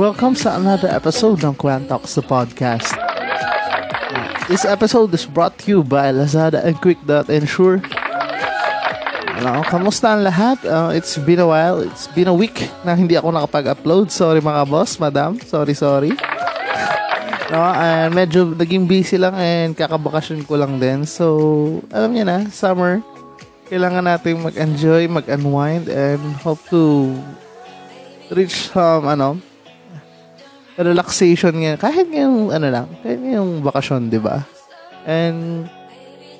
Welcome 0.00 0.32
sa 0.32 0.56
another 0.56 0.88
episode 0.88 1.44
ng 1.44 1.52
Quan 1.60 1.84
Talks 1.84 2.16
the 2.16 2.24
Podcast. 2.24 2.96
This 4.48 4.64
episode 4.64 5.12
is 5.12 5.28
brought 5.28 5.60
to 5.60 5.76
you 5.76 5.80
by 5.84 6.08
Lazada 6.08 6.64
and 6.64 6.72
Quick.Ensure. 6.80 7.84
Ano, 9.36 9.60
kamusta 9.68 10.16
ang 10.16 10.24
lahat? 10.24 10.56
Uh, 10.64 10.96
it's 10.96 11.20
been 11.20 11.36
a 11.36 11.44
while. 11.44 11.84
It's 11.84 12.08
been 12.16 12.32
a 12.32 12.36
week 12.36 12.64
na 12.80 12.96
hindi 12.96 13.20
ako 13.20 13.28
nakapag-upload. 13.28 14.08
Sorry 14.08 14.40
mga 14.40 14.72
boss, 14.72 14.96
madam. 14.96 15.36
Sorry, 15.44 15.76
sorry. 15.76 16.16
No, 17.50 17.58
and 17.66 18.14
medyo 18.14 18.54
naging 18.54 18.86
busy 18.86 19.18
lang 19.18 19.34
and 19.34 19.74
kakabakasyon 19.74 20.46
ko 20.46 20.54
lang 20.54 20.78
din. 20.78 21.02
So, 21.02 21.82
alam 21.90 22.14
niyo 22.14 22.22
na, 22.22 22.46
summer, 22.46 23.02
kailangan 23.66 24.06
natin 24.06 24.46
mag-enjoy, 24.46 25.10
mag-unwind, 25.10 25.90
and 25.90 26.22
hope 26.46 26.62
to 26.70 27.10
reach 28.30 28.70
some, 28.70 29.10
ano, 29.10 29.49
relaxation 30.80 31.52
ngayon. 31.52 31.78
Kahit 31.78 32.06
ngayong, 32.08 32.50
ano 32.50 32.66
lang, 32.72 32.86
kahit 33.04 33.20
ngayong 33.20 33.60
bakasyon, 33.60 34.08
di 34.08 34.20
ba? 34.20 34.44
And, 35.04 35.68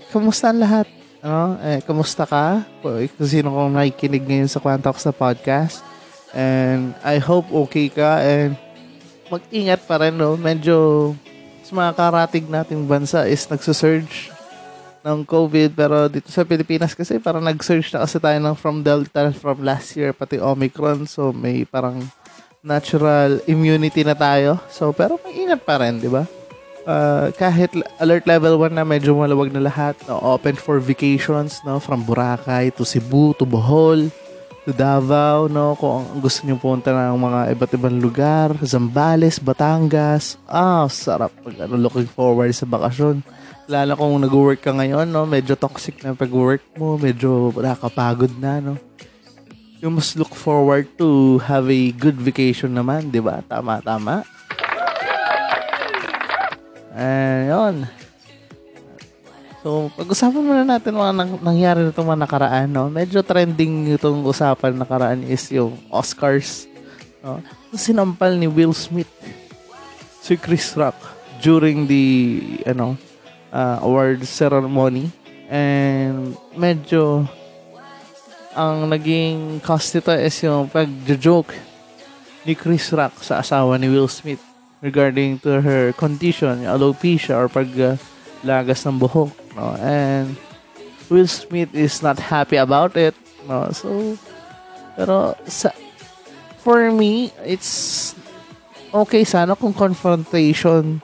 kamusta 0.08 0.50
lahat? 0.50 0.88
Ano? 1.20 1.60
Eh, 1.60 1.80
kamusta 1.84 2.24
ka? 2.24 2.64
Sino 3.20 3.52
kong 3.52 3.76
nakikinig 3.76 4.24
ngayon 4.24 4.48
sa 4.48 4.60
Quantox 4.60 5.04
na 5.04 5.12
podcast. 5.12 5.84
And, 6.32 6.96
I 7.04 7.20
hope 7.20 7.52
okay 7.68 7.92
ka 7.92 8.24
and 8.24 8.56
mag-ingat 9.28 9.84
pa 9.84 10.00
rin, 10.00 10.16
no? 10.16 10.34
Medyo, 10.34 11.12
sa 11.62 11.72
mga 11.76 11.92
karating 11.94 12.46
nating 12.50 12.82
bansa 12.88 13.28
is 13.30 13.46
nagsusurge 13.46 14.34
ng 15.00 15.24
COVID 15.24 15.72
pero 15.72 16.12
dito 16.12 16.28
sa 16.28 16.44
Pilipinas 16.44 16.92
kasi 16.92 17.16
parang 17.16 17.40
nag-surge 17.40 17.88
na 17.92 18.04
kasi 18.04 18.20
tayo 18.20 18.36
ng 18.36 18.56
from 18.56 18.84
Delta 18.84 19.32
from 19.32 19.64
last 19.64 19.96
year 19.96 20.12
pati 20.12 20.36
Omicron 20.36 21.08
so 21.08 21.32
may 21.32 21.64
parang 21.64 22.04
natural 22.60 23.40
immunity 23.48 24.04
na 24.04 24.16
tayo. 24.16 24.60
So 24.68 24.92
pero 24.92 25.16
may 25.24 25.44
ingat 25.44 25.64
pa 25.64 25.80
rin 25.80 26.00
di 26.00 26.08
ba? 26.08 26.28
Uh, 26.80 27.28
kahit 27.36 27.70
alert 28.00 28.24
level 28.24 28.56
1 28.56 28.72
na 28.72 28.84
medyo 28.88 29.12
malawag 29.12 29.52
na 29.52 29.64
lahat. 29.64 29.96
No, 30.08 30.20
open 30.20 30.56
for 30.56 30.80
vacations 30.80 31.60
no? 31.64 31.80
From 31.80 32.04
Boracay 32.04 32.72
to 32.76 32.84
Cebu 32.84 33.36
to 33.36 33.44
Bohol 33.44 34.08
to 34.64 34.72
Davao 34.72 35.48
no? 35.48 35.76
Kung 35.76 36.20
gusto 36.20 36.44
niyo 36.44 36.60
punta 36.60 36.92
ng 36.92 37.16
mga 37.20 37.40
iba't 37.56 37.72
ibang 37.76 37.96
lugar 38.00 38.56
Zambales 38.64 39.40
Batangas. 39.40 40.40
Ah 40.48 40.88
sarap. 40.88 41.32
Pag 41.44 41.64
ano, 41.64 41.76
looking 41.80 42.08
forward 42.08 42.52
sa 42.52 42.68
bakasyon. 42.68 43.24
Lalo 43.70 43.94
kung 43.94 44.18
nag-work 44.18 44.66
ka 44.66 44.74
ngayon, 44.74 45.06
no, 45.06 45.22
medyo 45.30 45.54
toxic 45.54 46.02
na 46.02 46.10
pag-work 46.10 46.58
mo, 46.74 46.98
medyo 46.98 47.54
nakakapagod 47.54 48.34
na, 48.42 48.58
no. 48.58 48.74
You 49.80 49.88
must 49.88 50.12
look 50.20 50.36
forward 50.36 50.92
to 51.00 51.40
have 51.48 51.64
a 51.72 51.88
good 51.96 52.20
vacation 52.20 52.76
naman, 52.76 53.08
di 53.08 53.16
ba? 53.16 53.40
Tama, 53.48 53.80
tama. 53.80 54.28
And 56.92 57.48
yun. 57.48 57.76
So, 59.64 59.88
pag-usapan 59.96 60.40
muna 60.44 60.64
natin 60.68 60.92
mga 60.92 61.12
nang- 61.16 61.40
nangyari 61.40 61.80
na 61.88 61.96
mga 61.96 62.22
nakaraan, 62.28 62.68
no? 62.68 62.92
Medyo 62.92 63.24
trending 63.24 63.96
itong 63.96 64.20
usapan 64.28 64.76
nakaraan 64.76 65.24
is 65.24 65.48
yung 65.48 65.72
Oscars. 65.88 66.68
No? 67.24 67.40
Sinampal 67.72 68.36
ni 68.36 68.52
Will 68.52 68.76
Smith 68.76 69.08
si 70.20 70.36
Chris 70.36 70.76
Rock 70.76 70.96
during 71.40 71.88
the, 71.88 72.04
ano, 72.68 73.00
uh, 73.48 73.80
award 73.80 74.28
ceremony 74.28 75.08
and 75.48 76.36
medyo 76.52 77.24
ang 78.60 78.92
naging 78.92 79.64
cause 79.64 79.88
nito 79.96 80.12
is 80.12 80.36
yung 80.44 80.68
pag-joke 80.68 81.56
ni 82.44 82.52
Chris 82.52 82.92
Rock 82.92 83.16
sa 83.24 83.40
asawa 83.40 83.80
ni 83.80 83.88
Will 83.88 84.08
Smith 84.08 84.40
regarding 84.84 85.40
to 85.40 85.64
her 85.64 85.96
condition, 85.96 86.68
alopecia 86.68 87.40
or 87.40 87.48
paglagas 87.48 88.84
ng 88.84 89.00
buhok. 89.00 89.32
No? 89.56 89.76
And 89.80 90.36
Will 91.08 91.28
Smith 91.28 91.72
is 91.72 92.04
not 92.04 92.20
happy 92.20 92.60
about 92.60 93.00
it. 93.00 93.16
No? 93.48 93.72
So, 93.72 94.20
pero 94.92 95.40
sa, 95.48 95.72
for 96.60 96.92
me, 96.92 97.32
it's 97.48 98.12
okay 98.92 99.24
sana 99.24 99.56
kung 99.56 99.72
confrontation 99.72 101.00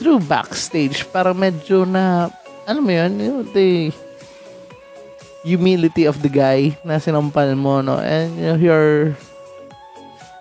through 0.00 0.24
backstage 0.24 1.04
para 1.12 1.36
medyo 1.36 1.84
na 1.84 2.32
alam 2.64 2.80
mo 2.80 2.92
yun 2.92 3.12
yung 3.20 3.40
the 3.52 3.92
humility 5.42 6.04
of 6.04 6.20
the 6.20 6.28
guy 6.28 6.76
na 6.84 7.00
sinampal 7.00 7.52
mo 7.56 7.80
no 7.80 7.98
and 8.00 8.36
you 8.36 8.48
know, 8.48 8.58
your 8.58 9.16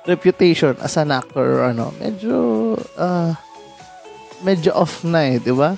reputation 0.08 0.76
as 0.84 0.98
an 0.98 1.12
actor 1.14 1.62
or 1.62 1.72
ano 1.72 1.94
medyo 2.02 2.76
uh, 3.00 3.32
medyo 4.44 4.76
off 4.76 5.04
na 5.06 5.36
eh 5.36 5.40
di 5.40 5.54
ba 5.56 5.76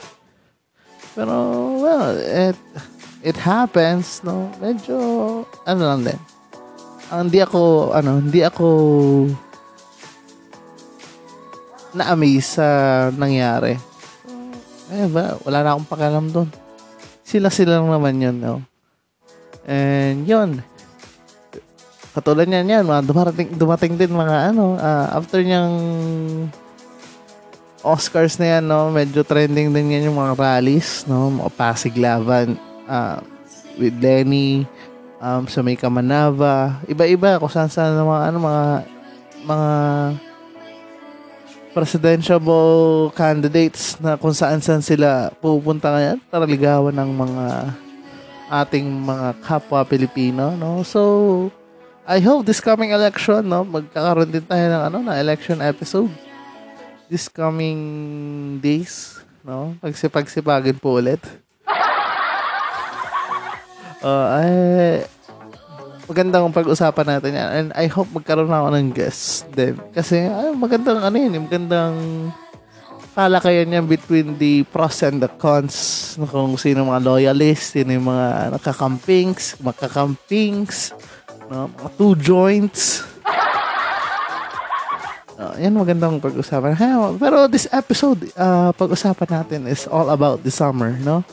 pero 1.13 1.33
well 1.77 2.15
it 2.17 2.57
it 3.21 3.37
happens 3.37 4.23
no 4.25 4.49
medyo 4.57 4.97
ano 5.67 5.81
lang 5.85 6.01
din 6.07 6.19
ang 7.11 7.27
hindi 7.27 7.43
ako 7.43 7.91
ano 7.91 8.23
hindi 8.23 8.41
ako 8.41 8.67
na-amaze 11.91 12.59
sa 12.59 12.67
nangyari. 13.11 13.75
Eh, 14.91 15.07
ba, 15.07 15.39
wala 15.43 15.63
na 15.63 15.69
akong 15.75 15.91
pakialam 15.91 16.27
doon. 16.31 16.49
Sila-sila 17.23 17.79
lang 17.79 17.87
naman 17.87 18.19
yun, 18.19 18.37
no? 18.39 18.55
And 19.65 20.25
yun. 20.25 20.61
Katulad 22.11 22.43
niyan 22.43 22.67
yan, 22.67 22.83
mga 22.83 23.01
dumating, 23.07 23.49
dumating 23.55 23.93
din 23.95 24.11
mga 24.11 24.51
ano, 24.51 24.75
uh, 24.75 25.07
after 25.15 25.39
niyang 25.39 25.75
Oscars 27.81 28.35
na 28.35 28.57
yan, 28.59 28.67
no, 28.67 28.91
medyo 28.91 29.23
trending 29.23 29.71
din 29.71 29.95
yan 29.95 30.11
yung 30.11 30.19
mga 30.19 30.35
rallies, 30.35 31.07
no, 31.07 31.31
mga 31.31 31.51
Pasig 31.55 31.95
Laban, 31.95 32.59
uh, 32.85 33.23
with 33.79 33.95
Lenny, 34.03 34.67
um, 35.23 35.47
sa 35.47 35.63
may 35.63 35.79
Kamanava, 35.79 36.83
iba-iba, 36.85 37.39
kung 37.39 37.49
saan-saan 37.49 37.95
mga, 37.95 38.21
ano, 38.27 38.37
mga, 38.43 38.63
mga, 39.47 39.69
presidential 41.71 42.43
candidates 43.15 43.95
na 44.03 44.19
kung 44.19 44.35
saan-saan 44.35 44.83
sila 44.83 45.31
pupunta 45.39 45.87
ngayon 45.87 46.19
para 46.27 46.43
ligawan 46.43 46.91
ng 46.91 47.11
mga 47.15 47.45
ating 48.51 48.83
mga 48.83 49.39
kapwa 49.39 49.87
Pilipino, 49.87 50.59
no? 50.59 50.83
So, 50.83 51.01
I 52.03 52.19
hope 52.19 52.43
this 52.43 52.59
coming 52.59 52.91
election, 52.91 53.47
no, 53.47 53.63
magkakaroon 53.63 54.27
din 54.27 54.43
tayo 54.43 54.67
ng 54.67 54.83
ano, 54.91 54.97
na 54.99 55.15
election 55.23 55.63
episode 55.63 56.11
this 57.11 57.27
coming 57.27 57.79
days, 58.63 59.19
no? 59.43 59.75
Pagsipag-sipagin 59.83 60.79
po 60.79 60.99
ulit. 60.99 61.19
Uh, 63.99 64.27
ay, 64.39 64.51
magandang 66.07 66.51
pag-usapan 66.55 67.07
natin 67.19 67.35
yan. 67.35 67.49
And 67.51 67.67
I 67.75 67.91
hope 67.91 68.07
magkaroon 68.15 68.47
ako 68.47 68.67
ng 68.75 68.95
guest 68.95 69.47
din. 69.51 69.75
Kasi 69.91 70.23
ay, 70.23 70.55
magandang 70.55 71.03
ano 71.03 71.15
yun, 71.15 71.47
magandang 71.47 71.95
palakayan 73.11 73.75
yan 73.75 73.85
between 73.87 74.39
the 74.39 74.63
pros 74.71 75.03
and 75.03 75.19
the 75.19 75.29
cons. 75.39 76.15
Kung 76.31 76.55
sino 76.55 76.87
mga 76.87 77.03
loyalists, 77.03 77.75
sino 77.75 77.91
yung 77.91 78.07
mga 78.07 78.55
nakakampings, 78.55 79.59
makakampings, 79.59 80.95
no? 81.51 81.67
two 81.99 82.15
joints. 82.15 83.03
Uh, 85.35 85.55
yan 85.63 85.75
magandang 85.75 86.23
pag-usapan. 86.23 86.75
Ha, 86.75 87.11
pero 87.19 87.51
this 87.51 87.67
episode, 87.75 88.31
uh, 88.39 88.71
pag-usapan 88.75 89.43
natin 89.43 89.59
is 89.67 89.85
all 89.91 90.07
about 90.09 90.39
the 90.43 90.51
summer, 90.51 90.95
no? 91.03 91.23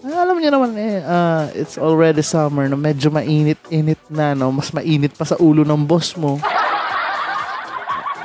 alam 0.00 0.40
niyo 0.40 0.48
naman 0.48 0.72
eh, 0.80 1.04
uh, 1.04 1.44
it's 1.52 1.76
already 1.76 2.24
summer 2.24 2.64
no 2.72 2.76
medyo 2.80 3.12
mainit-init 3.12 4.00
na 4.08 4.32
no, 4.32 4.48
mas 4.48 4.72
mainit 4.72 5.12
pa 5.12 5.28
sa 5.28 5.36
ulo 5.36 5.60
ng 5.60 5.84
boss 5.84 6.16
mo. 6.16 6.40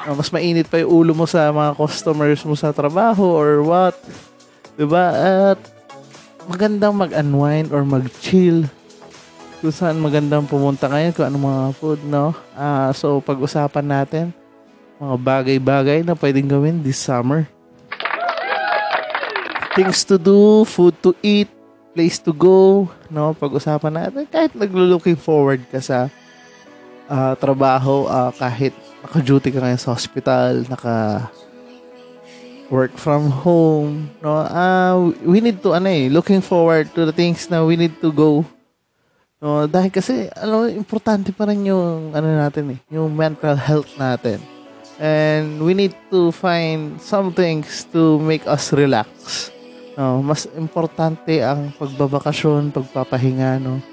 Uh, 0.06 0.13
mas 0.13 0.30
mainit 0.30 0.69
pa 0.69 0.78
yung 0.86 1.02
ulo 1.02 1.12
mo 1.18 1.25
sa 1.25 1.50
mga 1.50 1.74
customers 1.81 2.46
mo 2.46 2.54
sa 2.54 2.69
trabaho 2.69 3.25
or 3.25 3.66
what. 3.66 3.98
ba? 4.78 5.06
At 5.52 5.60
magandang 6.46 6.94
mag-unwind 6.94 7.74
or 7.74 7.81
mag-chill 7.81 8.69
kung 9.66 9.74
saan 9.74 9.98
magandang 9.98 10.46
pumunta 10.46 10.86
ngayon, 10.86 11.10
kung 11.18 11.25
ano 11.25 11.38
mga 11.42 11.63
food, 11.81 11.98
no? 12.06 12.38
Uh, 12.54 12.94
so, 12.94 13.18
pag-usapan 13.18 13.81
natin, 13.81 14.25
mga 15.02 15.18
bagay-bagay 15.18 16.00
na 16.06 16.13
pwedeng 16.13 16.46
gawin 16.46 16.86
this 16.86 17.01
summer. 17.01 17.50
Things 19.74 20.06
to 20.06 20.22
do, 20.22 20.69
food 20.69 20.94
to 21.01 21.18
eat, 21.25 21.50
place 21.98 22.22
to 22.22 22.30
go, 22.30 22.86
no? 23.10 23.34
Pag-usapan 23.34 24.06
natin, 24.06 24.30
kahit 24.30 24.54
naglo-looking 24.54 25.18
forward 25.18 25.66
ka 25.74 25.81
sa 25.81 26.13
uh, 27.10 27.34
trabaho, 27.34 28.06
uh, 28.06 28.30
kahit 28.38 28.78
naka-duty 29.06 29.54
ka 29.54 29.62
ngayon 29.62 29.81
sa 29.81 29.94
hospital, 29.94 30.66
naka 30.66 31.30
work 32.74 32.98
from 32.98 33.30
home, 33.30 34.10
no? 34.25 34.42
Uh, 34.42 35.13
we 35.22 35.38
need 35.38 35.62
to, 35.62 35.78
ano 35.78 35.86
eh, 35.86 36.10
looking 36.10 36.42
forward 36.42 36.90
to 36.98 37.06
the 37.06 37.13
things 37.13 37.46
na 37.46 37.62
we 37.62 37.78
need 37.78 37.94
to 38.02 38.10
go 38.10 38.42
No, 39.46 39.69
dahil 39.69 39.92
kasi 39.94 40.25
ano, 40.34 40.66
importante 40.66 41.30
pa 41.30 41.46
rin 41.46 41.68
yung 41.68 42.16
ano 42.18 42.28
natin 42.34 42.74
eh, 42.74 42.80
yung 42.90 43.13
mental 43.13 43.54
health 43.54 43.94
natin. 43.94 44.42
And 44.98 45.62
we 45.62 45.78
need 45.78 45.94
to 46.10 46.34
find 46.34 46.98
some 46.98 47.30
things 47.30 47.84
to 47.94 48.18
make 48.18 48.48
us 48.50 48.74
relax. 48.74 49.06
No, 49.94 50.25
mas 50.25 50.50
importante 50.58 51.46
ang 51.46 51.69
pagbabakasyon, 51.78 52.74
pagpapahinga, 52.74 53.62
no. 53.62 53.84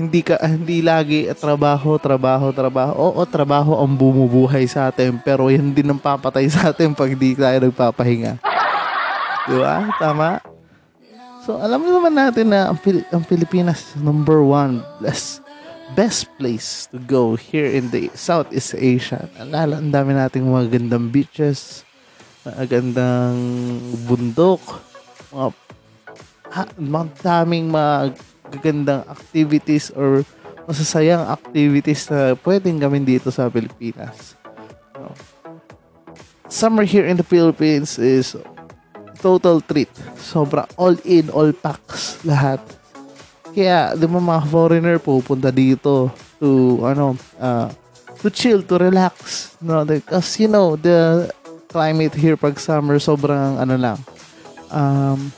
Hindi 0.00 0.24
ka 0.24 0.40
hindi 0.40 0.80
lagi 0.80 1.28
at 1.28 1.36
trabaho, 1.36 2.00
trabaho, 2.00 2.48
trabaho. 2.56 2.92
Oo, 2.96 3.20
trabaho 3.28 3.76
ang 3.84 3.92
bumubuhay 3.92 4.64
sa 4.64 4.88
atin, 4.88 5.20
pero 5.20 5.52
yan 5.52 5.76
din 5.76 5.92
ang 5.92 6.00
papatay 6.00 6.48
sa 6.48 6.72
atin 6.72 6.96
pag 6.96 7.12
di 7.12 7.36
tayo 7.36 7.68
nagpapahinga. 7.68 8.40
Di 9.44 9.56
ba? 9.60 9.92
Tama? 10.00 10.40
So, 11.44 11.60
alam 11.60 11.84
naman 11.84 12.16
natin 12.16 12.48
na 12.48 12.72
ang, 12.72 12.80
Pil- 12.80 13.04
ang 13.12 13.20
Pilipinas 13.28 13.92
number 14.00 14.40
one 14.40 14.80
best, 15.04 15.44
best 15.92 16.24
place 16.40 16.88
to 16.88 16.96
go 16.96 17.36
here 17.36 17.68
in 17.68 17.92
the 17.92 18.08
Southeast 18.16 18.72
Asia. 18.80 19.28
Alala, 19.36 19.84
ang 19.84 19.92
dami 19.92 20.16
nating 20.16 20.48
mga 20.48 20.80
gandang 20.80 21.12
beaches, 21.12 21.84
magandang 22.44 23.36
bundok, 24.08 24.64
mga, 25.28 25.48
ha, 26.56 26.62
mga 26.76 27.08
daming 27.20 27.68
mga 27.68 28.16
gagandang 28.50 29.06
activities 29.06 29.94
or 29.94 30.26
masasayang 30.66 31.26
activities 31.26 32.06
na 32.10 32.34
pwedeng 32.46 32.78
gawin 32.78 33.06
dito 33.06 33.30
sa 33.30 33.50
Pilipinas. 33.50 34.38
Summer 36.50 36.82
here 36.82 37.06
in 37.06 37.14
the 37.14 37.22
Philippines 37.22 37.94
is 37.94 38.34
total 39.22 39.62
treat. 39.62 39.90
Sobra 40.18 40.66
all 40.74 40.98
in, 41.06 41.30
all 41.30 41.54
packs, 41.54 42.18
lahat. 42.26 42.58
Kaya, 43.54 43.94
di 43.94 44.06
ba 44.10 44.18
mga 44.18 44.42
foreigner 44.50 44.98
pupunta 44.98 45.54
dito 45.54 46.10
to, 46.42 46.82
ano, 46.82 47.14
uh, 47.38 47.70
to 48.18 48.30
chill, 48.34 48.66
to 48.66 48.78
relax. 48.82 49.54
No? 49.62 49.86
Because, 49.86 50.26
you 50.42 50.50
know, 50.50 50.74
the 50.74 51.30
climate 51.70 52.18
here 52.18 52.34
pag 52.34 52.58
summer, 52.58 52.98
sobrang, 52.98 53.62
ano 53.62 53.74
lang, 53.78 53.98
um, 54.74 55.30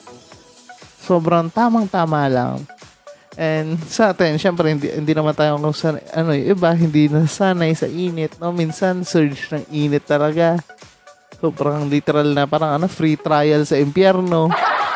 sobrang 1.05 1.53
tamang-tama 1.53 2.25
lang. 2.33 2.65
And 3.33 3.81
sa 3.89 4.13
atin, 4.13 4.37
syempre, 4.37 4.69
hindi, 4.69 4.93
hindi 4.93 5.13
naman 5.17 5.33
tayo 5.33 5.57
kung 5.57 5.73
san, 5.73 5.97
ano, 6.13 6.37
iba, 6.37 6.69
hindi 6.77 7.09
nasanay 7.09 7.73
sa 7.73 7.89
init. 7.89 8.37
No? 8.37 8.53
Minsan, 8.53 9.09
surge 9.09 9.49
ng 9.57 9.65
init 9.73 10.05
talaga. 10.05 10.61
Sobrang 11.41 11.89
literal 11.89 12.29
na 12.37 12.45
parang 12.45 12.77
ano, 12.77 12.87
free 12.87 13.17
trial 13.17 13.65
sa 13.65 13.81
impyerno. 13.81 14.53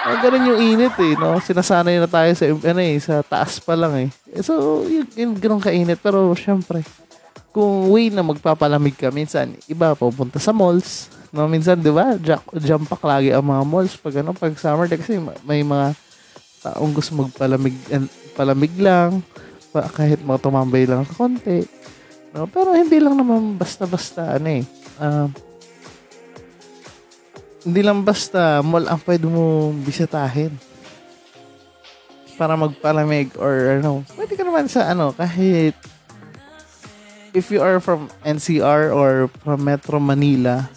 Ah, 0.07 0.23
ganun 0.23 0.55
yung 0.55 0.61
init 0.63 0.95
eh, 1.03 1.19
no? 1.19 1.43
Sinasanay 1.43 1.99
na 1.99 2.07
tayo 2.07 2.31
sa, 2.39 2.47
ano 2.47 2.79
eh, 2.79 2.95
sa 3.03 3.27
taas 3.27 3.59
pa 3.59 3.75
lang 3.75 4.07
eh. 4.07 4.09
So, 4.39 4.85
yun, 4.87 5.09
yun 5.19 5.33
ganun 5.35 5.59
kainit. 5.59 5.99
Pero, 5.99 6.31
syempre, 6.39 6.87
kung 7.51 7.91
way 7.91 8.13
na 8.13 8.23
magpapalamig 8.23 8.95
ka, 8.95 9.11
minsan, 9.11 9.57
iba, 9.67 9.97
pupunta 9.99 10.39
sa 10.39 10.55
malls. 10.55 11.11
No, 11.35 11.51
minsan, 11.51 11.81
di 11.81 11.91
ba, 11.91 12.15
jump 12.61 12.87
pack 12.87 13.03
lagi 13.03 13.35
ang 13.35 13.49
mga 13.49 13.65
malls 13.67 13.99
pag 13.99 14.15
ano, 14.23 14.31
pag 14.37 14.55
summer 14.55 14.87
kasi 14.87 15.19
may 15.43 15.67
mga 15.67 15.97
taong 16.63 16.93
gusto 16.95 17.17
magpalamig, 17.17 17.75
palamig 18.37 18.77
lang, 18.77 19.25
kahit 19.73 20.21
mga 20.23 20.43
tumambay 20.45 20.85
lang 20.85 21.09
sa 21.09 21.17
konti. 21.17 21.65
No, 22.37 22.45
pero 22.45 22.77
hindi 22.77 23.01
lang 23.01 23.17
naman 23.17 23.57
basta-basta, 23.57 24.37
ano 24.37 24.49
eh, 24.61 24.65
uh, 25.01 25.29
hindi 27.67 27.81
lang 27.83 28.07
basta 28.07 28.63
mall 28.63 28.87
ang 28.87 29.03
pwede 29.03 29.27
mo 29.27 29.75
bisitahin 29.83 30.55
para 32.37 32.55
magpalamig 32.55 33.35
or 33.41 33.81
ano. 33.81 34.05
Pwede 34.15 34.37
ka 34.37 34.45
naman 34.45 34.69
sa 34.69 34.93
ano, 34.93 35.11
kahit 35.17 35.75
if 37.35 37.49
you 37.51 37.59
are 37.59 37.81
from 37.83 38.07
NCR 38.23 38.93
or 38.93 39.33
from 39.43 39.65
Metro 39.65 39.99
Manila, 39.99 40.69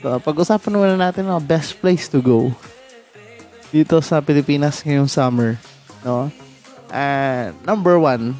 so, 0.00 0.16
pag-usapan 0.18 0.72
muna 0.74 0.96
natin 0.96 1.28
ang 1.28 1.44
best 1.44 1.78
place 1.78 2.10
to 2.10 2.18
go 2.18 2.50
dito 3.70 4.00
sa 4.00 4.24
Pilipinas 4.24 4.82
ngayong 4.82 5.12
summer. 5.12 5.60
No? 6.06 6.30
And 6.94 7.58
number 7.66 7.98
one, 7.98 8.38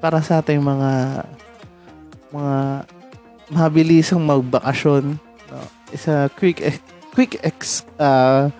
para 0.00 0.24
sa 0.24 0.40
ating 0.40 0.64
mga 0.64 1.20
mga 2.32 2.56
mabilisang 3.52 4.24
magbakasyon 4.24 5.20
is 5.92 6.08
a 6.10 6.26
quick 6.34 6.58
quick 7.14 7.38
ex 7.46 7.86
uh, 8.00 8.50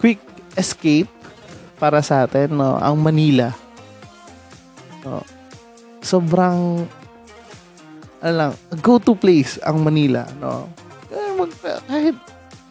quick 0.00 0.22
escape 0.56 1.10
para 1.76 1.98
sa 2.00 2.24
atin 2.24 2.54
no? 2.56 2.78
Ang 2.80 3.02
Manila. 3.02 3.50
No? 5.02 5.20
Sobrang 5.98 6.86
ano 8.24 8.32
lang 8.32 8.52
go 8.80 8.96
to 8.96 9.12
place 9.12 9.60
ang 9.60 9.84
Manila 9.84 10.24
no? 10.40 10.70
Mag, 11.34 11.50
kahit 11.90 12.16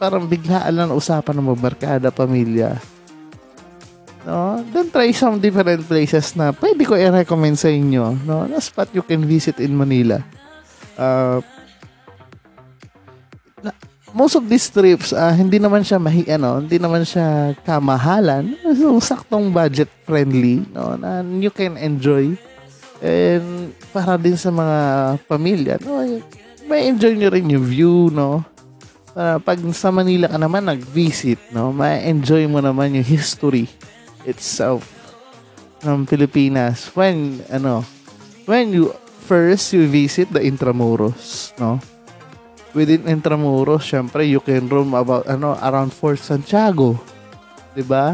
parang 0.00 0.26
biglaan 0.26 0.74
lang 0.74 0.90
usapan 0.90 1.38
ng 1.38 1.54
magbarkada 1.54 2.08
pamilya 2.10 2.80
no? 4.24 4.64
Then 4.72 4.90
try 4.90 5.12
some 5.12 5.38
different 5.38 5.84
places 5.86 6.34
na 6.34 6.50
pwede 6.56 6.82
ko 6.88 6.96
i-recommend 6.96 7.60
sa 7.60 7.68
inyo 7.70 8.24
no? 8.24 8.48
Na 8.48 8.58
spot 8.58 8.90
you 8.96 9.04
can 9.04 9.24
visit 9.24 9.60
in 9.60 9.76
Manila. 9.76 10.24
Uh, 10.98 11.44
most 14.14 14.38
of 14.38 14.46
these 14.46 14.70
trips, 14.70 15.10
uh, 15.10 15.34
hindi 15.34 15.58
naman 15.58 15.82
siya 15.82 15.98
mahi, 15.98 16.22
ano, 16.30 16.62
hindi 16.62 16.78
naman 16.78 17.02
siya 17.02 17.58
kamahalan. 17.66 18.54
So, 18.78 19.02
saktong 19.02 19.50
budget 19.50 19.90
friendly, 20.06 20.62
no, 20.70 20.94
na 20.94 21.20
you 21.26 21.50
can 21.50 21.74
enjoy. 21.74 22.38
And 23.02 23.74
para 23.90 24.14
din 24.14 24.38
sa 24.38 24.54
mga 24.54 24.78
pamilya, 25.26 25.74
no, 25.82 25.98
may 26.70 26.86
enjoy 26.86 27.18
nyo 27.18 27.28
rin 27.34 27.50
yung 27.50 27.66
view, 27.66 28.08
no. 28.14 28.46
Para 29.10 29.42
pag 29.42 29.58
sa 29.74 29.90
Manila 29.90 30.30
ka 30.30 30.38
naman 30.38 30.62
nag-visit, 30.62 31.50
no, 31.50 31.74
may 31.74 32.06
enjoy 32.06 32.46
mo 32.46 32.62
naman 32.62 32.94
yung 32.94 33.06
history 33.06 33.66
itself 34.24 34.88
ng 35.84 36.08
Pilipinas 36.08 36.88
when 36.96 37.44
ano 37.52 37.84
when 38.48 38.72
you 38.72 38.92
first 39.24 39.72
you 39.72 39.88
visit 39.88 40.28
the 40.32 40.40
Intramuros, 40.40 41.56
no? 41.56 41.80
within 42.74 43.06
Intramuros, 43.06 43.86
syempre, 43.86 44.26
you 44.26 44.42
can 44.42 44.66
roam 44.66 44.92
about, 44.92 45.24
ano, 45.30 45.54
around 45.62 45.94
Fort 45.94 46.18
Santiago. 46.18 46.98
ba? 46.98 47.72
Diba? 47.72 48.06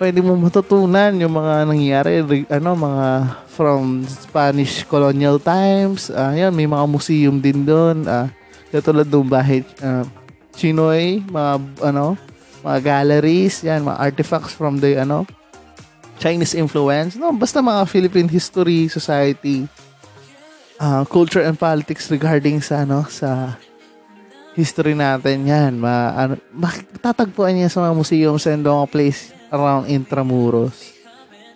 Pwede 0.00 0.24
mo 0.24 0.32
matutunan 0.38 1.12
yung 1.20 1.34
mga 1.36 1.54
nangyari, 1.68 2.12
ano, 2.48 2.72
mga 2.72 3.06
from 3.52 4.06
Spanish 4.08 4.86
colonial 4.88 5.36
times. 5.36 6.08
Uh, 6.08 6.32
may 6.48 6.64
mga 6.64 6.86
museum 6.88 7.36
din 7.36 7.66
doon. 7.68 8.08
Uh, 8.08 8.30
katulad 8.72 9.04
ng 9.04 9.28
bahay 9.28 9.60
uh, 9.84 10.06
Chinoy, 10.56 11.20
mga, 11.28 11.52
ano, 11.84 12.16
mga 12.60 12.78
galleries, 12.84 13.64
yan, 13.64 13.84
mga 13.84 13.98
artifacts 13.98 14.52
from 14.52 14.78
the, 14.80 15.00
ano, 15.00 15.24
Chinese 16.20 16.52
influence. 16.52 17.16
No, 17.16 17.32
basta 17.32 17.64
mga 17.64 17.88
Philippine 17.88 18.28
history, 18.28 18.92
society, 18.92 19.64
uh, 20.80 21.04
culture 21.08 21.44
and 21.44 21.60
politics 21.60 22.08
regarding 22.12 22.64
sa 22.64 22.88
ano 22.88 23.04
sa 23.08 23.56
history 24.56 24.96
natin. 24.96 25.48
Yan 25.48 25.80
ma 25.80 26.12
ano 26.16 26.40
tatagpuan 27.00 27.56
niya 27.56 27.72
sa 27.72 27.84
mga 27.84 27.94
museums 27.96 28.44
and 28.48 28.64
mga 28.64 28.88
place 28.92 29.32
around 29.52 29.88
Intramuros. 29.88 30.96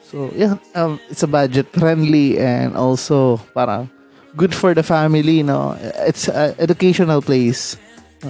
So 0.08 0.32
yeah 0.36 0.60
um, 0.76 1.00
it's 1.08 1.24
a 1.24 1.30
budget 1.30 1.68
friendly 1.72 2.40
and 2.40 2.76
also 2.76 3.40
parang 3.56 3.92
good 4.36 4.56
for 4.56 4.72
the 4.72 4.84
family 4.84 5.44
no? 5.44 5.76
It's 6.08 6.28
a 6.32 6.56
educational 6.56 7.24
place. 7.24 7.76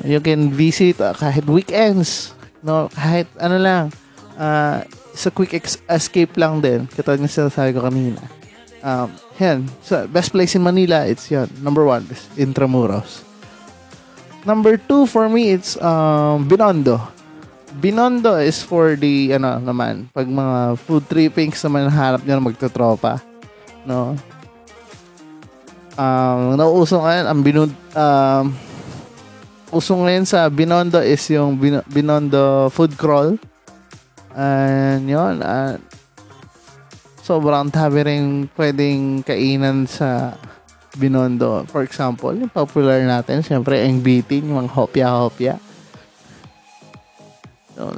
You 0.02 0.18
can 0.18 0.50
visit 0.50 0.98
uh, 0.98 1.14
kahit 1.14 1.46
weekends 1.46 2.34
No, 2.64 2.88
kahit 2.88 3.28
ano 3.36 3.60
lang, 3.60 3.92
uh, 4.40 4.80
sa 5.12 5.28
quick 5.28 5.52
ex- 5.52 5.84
escape 5.84 6.32
lang 6.40 6.64
din. 6.64 6.88
Katulad 6.88 7.20
ng 7.20 7.28
sinasabi 7.28 7.76
ko 7.76 7.84
kanina. 7.84 8.24
Um, 8.80 9.08
yan. 9.36 9.68
So, 9.84 10.08
best 10.08 10.32
place 10.32 10.56
in 10.56 10.64
Manila, 10.64 11.04
it's 11.04 11.28
yan. 11.28 11.46
Number 11.60 11.84
one 11.84 12.08
is 12.08 12.24
Intramuros. 12.40 13.20
Number 14.44 14.76
two 14.76 15.04
for 15.08 15.28
me, 15.28 15.56
it's 15.56 15.76
um, 15.80 16.44
Binondo. 16.44 17.00
Binondo 17.80 18.36
is 18.40 18.60
for 18.60 18.96
the, 18.96 19.36
ano 19.36 19.60
naman, 19.60 20.08
pag 20.12 20.28
mga 20.28 20.76
food 20.84 21.04
trippings 21.08 21.60
naman 21.64 21.88
hanap 21.88 22.24
nyo 22.24 22.34
na 22.36 22.48
magtotropa. 22.48 23.20
No? 23.88 24.16
Um, 25.96 26.56
nauuso 26.56 27.00
ngayon, 27.00 27.26
ang 27.28 27.40
Binondo, 27.40 27.76
um, 27.96 28.52
uso 29.74 29.98
ngayon 29.98 30.22
sa 30.22 30.46
Binondo 30.46 31.02
is 31.02 31.20
yung 31.34 31.58
Bin- 31.58 31.84
Binondo 31.90 32.70
food 32.70 32.94
crawl. 32.94 33.34
And 34.34 35.10
yun, 35.10 35.42
uh, 35.42 35.76
sobrang 37.22 37.74
tabi 37.74 38.06
rin 38.06 38.46
pwedeng 38.54 39.26
kainan 39.26 39.90
sa 39.90 40.38
Binondo. 40.94 41.66
For 41.66 41.82
example, 41.82 42.30
yung 42.38 42.50
popular 42.50 43.02
natin, 43.02 43.42
syempre, 43.42 43.82
ang 43.82 43.98
beating, 43.98 44.46
yung 44.46 44.62
mga 44.62 44.74
hopya-hopya. 44.74 45.54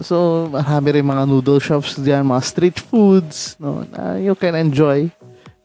So, 0.00 0.48
marami 0.48 0.88
rin 0.96 1.04
mga 1.04 1.28
noodle 1.28 1.60
shops 1.60 2.00
diyan, 2.00 2.24
mga 2.24 2.42
street 2.48 2.78
foods, 2.80 3.60
no, 3.60 3.84
na 3.92 4.16
you 4.16 4.32
can 4.32 4.56
enjoy. 4.56 5.12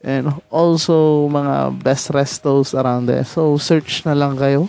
And 0.03 0.35
also, 0.51 1.29
mga 1.31 1.79
best 1.79 2.11
restos 2.11 2.75
around 2.75 3.07
there. 3.07 3.23
So, 3.23 3.55
search 3.55 4.03
na 4.03 4.11
lang 4.11 4.35
kayo. 4.35 4.67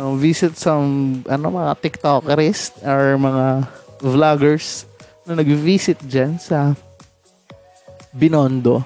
No, 0.00 0.16
visit 0.16 0.56
some, 0.56 1.20
ano, 1.28 1.52
mga 1.52 1.76
TikTokers 1.76 2.80
or 2.88 3.20
mga 3.20 3.68
vloggers 4.00 4.88
na 5.28 5.36
nag-visit 5.36 6.00
dyan 6.08 6.40
sa 6.40 6.72
Binondo. 8.08 8.80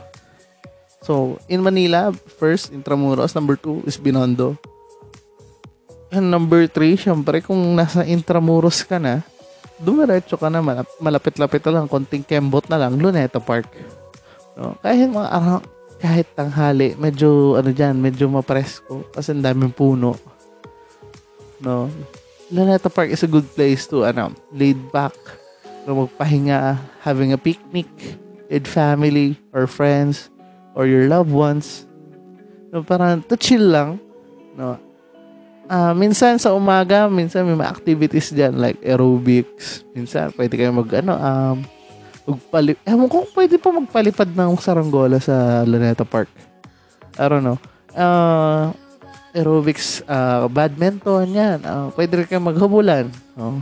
So, 1.06 1.38
in 1.46 1.62
Manila, 1.62 2.10
first, 2.10 2.74
Intramuros. 2.74 3.30
Number 3.30 3.54
two 3.54 3.86
is 3.86 3.94
Binondo. 3.94 4.58
And 6.10 6.34
number 6.34 6.66
three, 6.66 6.98
syempre, 6.98 7.46
kung 7.46 7.62
nasa 7.78 8.02
Intramuros 8.02 8.82
ka 8.82 8.98
na, 8.98 9.22
dumiretso 9.78 10.34
ka 10.34 10.50
na, 10.50 10.58
malapit-lapit 10.98 11.62
na 11.70 11.78
lang, 11.78 11.86
konting 11.86 12.26
kembot 12.26 12.66
na 12.66 12.74
lang, 12.74 12.98
Luneta 12.98 13.38
Park. 13.38 13.70
No? 14.58 14.74
Kahit 14.82 15.06
mga 15.06 15.30
araw, 15.30 15.62
kahit 16.02 16.26
tanghali, 16.34 16.98
medyo, 16.98 17.54
ano 17.54 17.70
dyan, 17.70 18.02
medyo 18.02 18.26
mapresko, 18.26 19.06
kasi 19.14 19.30
ang 19.30 19.46
daming 19.46 19.70
puno. 19.70 20.33
No? 21.64 21.88
Luneta 22.52 22.92
Park 22.92 23.08
is 23.08 23.24
a 23.24 23.30
good 23.30 23.48
place 23.56 23.88
to, 23.88 24.04
ano, 24.04 24.36
laid 24.52 24.76
back, 24.92 25.16
no, 25.88 26.04
magpahinga, 26.04 26.76
having 27.00 27.32
a 27.32 27.40
picnic 27.40 27.88
with 28.52 28.68
family 28.68 29.40
or 29.56 29.64
friends, 29.64 30.28
or 30.76 30.84
your 30.84 31.08
loved 31.08 31.32
ones. 31.32 31.88
No, 32.68 32.84
parang 32.84 33.24
to 33.26 33.34
chill 33.40 33.64
lang. 33.64 33.96
No. 34.54 34.76
Uh, 35.64 35.96
minsan 35.96 36.36
sa 36.36 36.52
umaga, 36.52 37.08
minsan 37.08 37.48
may 37.48 37.56
mga 37.56 37.72
activities 37.72 38.28
dyan 38.36 38.60
like 38.60 38.76
aerobics. 38.84 39.80
Minsan 39.96 40.36
pwede 40.36 40.60
kayo 40.60 40.70
mag 40.76 40.92
ano, 40.92 41.16
um, 41.16 41.56
magpalip, 42.28 42.76
ewan 42.84 43.08
ko 43.08 43.24
pwede 43.32 43.56
pa 43.56 43.72
magpalipad 43.72 44.28
ng 44.36 44.60
saranggola 44.60 45.16
sa 45.16 45.64
Luneta 45.64 46.04
Park. 46.04 46.28
I 47.16 47.24
don't 47.24 47.40
know. 47.40 47.56
Uh, 47.96 48.76
aerobics, 49.34 50.00
uh, 50.06 50.46
badminton, 50.46 51.26
yan. 51.34 51.58
Uh, 51.60 51.90
pwede 51.98 52.22
rin 52.22 52.26
kayo 52.30 52.40
maghabulan. 52.40 53.10
No? 53.34 53.60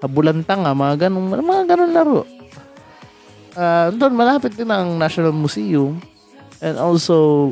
Habulan 0.00 0.42
tanga, 0.42 0.72
mga 0.74 1.06
ganun, 1.06 1.30
mga 1.30 1.64
ganun 1.76 1.92
laro 1.92 2.20
uh, 3.56 3.88
doon 3.92 4.14
malapit 4.16 4.52
din 4.56 4.68
ang 4.68 4.96
National 4.96 5.34
Museum. 5.34 6.00
And 6.62 6.78
also, 6.78 7.50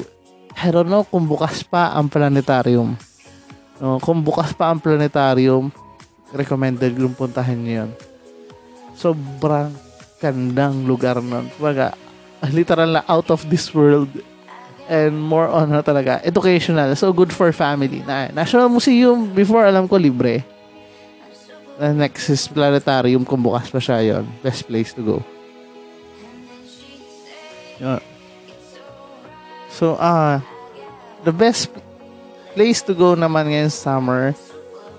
I 0.54 0.70
don't 0.70 0.88
know 0.88 1.02
kung 1.02 1.26
bukas 1.26 1.66
pa 1.66 1.94
ang 1.94 2.06
planetarium. 2.06 2.94
No, 3.80 3.98
kung 3.98 4.20
bukas 4.20 4.52
pa 4.52 4.70
ang 4.70 4.78
planetarium, 4.78 5.72
recommended 6.30 6.94
yung 7.00 7.16
puntahan 7.16 7.58
niyo 7.58 7.74
yun. 7.84 7.90
Sobrang 8.94 9.72
gandang 10.20 10.84
lugar 10.84 11.18
nun. 11.18 11.48
Baga, 11.56 11.96
literal 12.52 13.00
na 13.00 13.02
out 13.08 13.32
of 13.32 13.40
this 13.48 13.72
world 13.72 14.12
and 14.90 15.14
more 15.14 15.46
on 15.46 15.70
na 15.70 15.86
talaga 15.86 16.18
educational. 16.26 16.90
So, 16.98 17.14
good 17.14 17.30
for 17.30 17.54
family. 17.54 18.02
Na, 18.02 18.34
National 18.34 18.66
Museum, 18.66 19.30
before 19.30 19.62
alam 19.62 19.86
ko, 19.86 19.94
libre. 19.94 20.42
The 21.78 21.94
next 21.94 22.28
is 22.28 22.50
planetarium 22.50 23.22
kung 23.22 23.40
bukas 23.40 23.70
pa 23.70 23.78
siya 23.78 24.02
yon 24.02 24.26
Best 24.42 24.66
place 24.66 24.90
to 24.98 25.00
go. 25.00 25.16
Yeah. 27.78 28.02
So, 29.72 29.96
ah, 29.96 30.04
uh, 30.04 30.34
the 31.24 31.32
best 31.32 31.72
place 32.52 32.84
to 32.84 32.92
go 32.92 33.16
naman 33.16 33.54
ngayon 33.54 33.72
summer, 33.72 34.36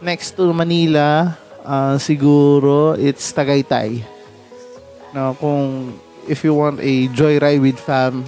next 0.02 0.34
to 0.40 0.50
Manila, 0.56 1.38
uh, 1.62 2.02
siguro, 2.02 2.98
it's 2.98 3.30
Tagaytay. 3.30 4.02
No, 5.14 5.38
kung 5.38 5.94
if 6.26 6.42
you 6.42 6.56
want 6.56 6.80
a 6.82 7.12
joyride 7.14 7.62
with 7.62 7.78
fam, 7.78 8.26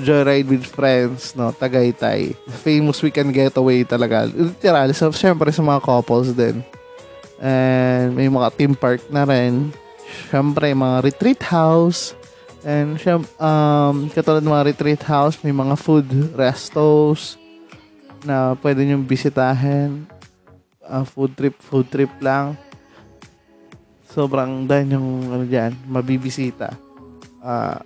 joyride 0.00 0.48
with 0.48 0.64
friends, 0.64 1.36
no, 1.36 1.52
Tagaytay. 1.52 2.32
Famous 2.64 3.04
weekend 3.04 3.36
getaway 3.36 3.84
talaga. 3.84 4.24
Literal, 4.24 4.88
so, 4.96 5.12
syempre 5.12 5.52
sa 5.52 5.60
mga 5.60 5.84
couples 5.84 6.32
din. 6.32 6.64
And 7.42 8.16
may 8.16 8.32
mga 8.32 8.48
theme 8.56 8.76
park 8.78 9.04
na 9.12 9.28
rin. 9.28 9.68
Syempre, 10.32 10.72
mga 10.72 11.04
retreat 11.04 11.42
house 11.44 12.16
And 12.62 12.94
siya, 12.94 13.18
um, 13.18 14.06
katulad 14.14 14.38
ng 14.38 14.54
mga 14.54 14.66
retreat 14.70 15.02
house, 15.02 15.34
may 15.42 15.50
mga 15.50 15.74
food 15.74 16.06
restos 16.38 17.34
na 18.22 18.54
pwede 18.62 18.86
nyo 18.86 19.02
bisitahin. 19.02 20.06
Uh, 20.82 21.02
food 21.02 21.34
trip, 21.34 21.58
food 21.58 21.90
trip 21.90 22.10
lang. 22.22 22.54
Sobrang 24.06 24.62
dahil 24.62 24.94
yung 24.94 25.26
ano 25.26 25.42
dyan, 25.42 25.74
mabibisita. 25.90 26.70
Uh, 27.42 27.82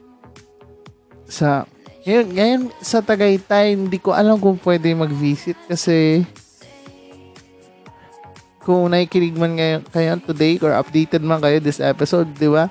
sa 1.25 1.65
ngayon, 2.07 2.27
ngayon 2.33 2.63
sa 2.79 3.03
Tagaytay, 3.03 3.75
hindi 3.75 3.99
ko 3.99 4.15
alam 4.15 4.39
kung 4.39 4.57
pwede 4.63 4.95
mag-visit 4.95 5.59
kasi 5.67 6.23
kung 8.63 8.87
nakikinig 8.91 9.35
man 9.35 9.59
ngayon 9.59 9.83
kayo 9.91 10.15
today 10.23 10.55
or 10.63 10.73
updated 10.79 11.21
man 11.27 11.43
kayo 11.43 11.59
this 11.59 11.83
episode, 11.83 12.31
di 12.39 12.47
ba? 12.47 12.71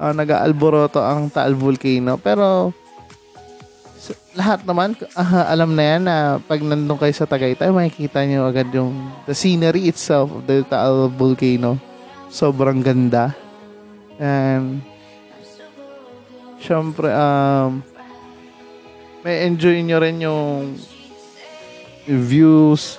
uh, 0.00 0.12
nag-aalboroto 0.16 1.04
ang 1.04 1.28
Taal 1.28 1.52
Volcano. 1.52 2.16
Pero 2.16 2.72
so, 4.00 4.16
lahat 4.32 4.64
naman 4.64 4.96
uh, 5.12 5.44
alam 5.44 5.76
na 5.76 5.84
yan 5.84 6.02
na 6.08 6.16
pag 6.40 6.64
nandun 6.64 6.96
kayo 6.96 7.12
sa 7.12 7.28
Tagaytay, 7.28 7.68
makikita 7.68 8.24
nyo 8.24 8.48
agad 8.48 8.72
yung 8.72 8.96
the 9.28 9.36
scenery 9.36 9.92
itself 9.92 10.32
of 10.32 10.48
the 10.48 10.64
Taal 10.64 11.12
Volcano. 11.12 11.76
Sobrang 12.32 12.80
ganda. 12.80 13.36
And 14.16 14.80
syempre 16.60 17.08
um 17.08 17.80
may 19.20 19.44
enjoy 19.44 19.84
nyo 19.84 19.98
rin 20.00 20.16
yung 20.24 20.76
views. 22.08 22.98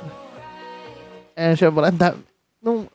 And 1.34 1.58
syempre, 1.58 1.90
nung 2.62 2.86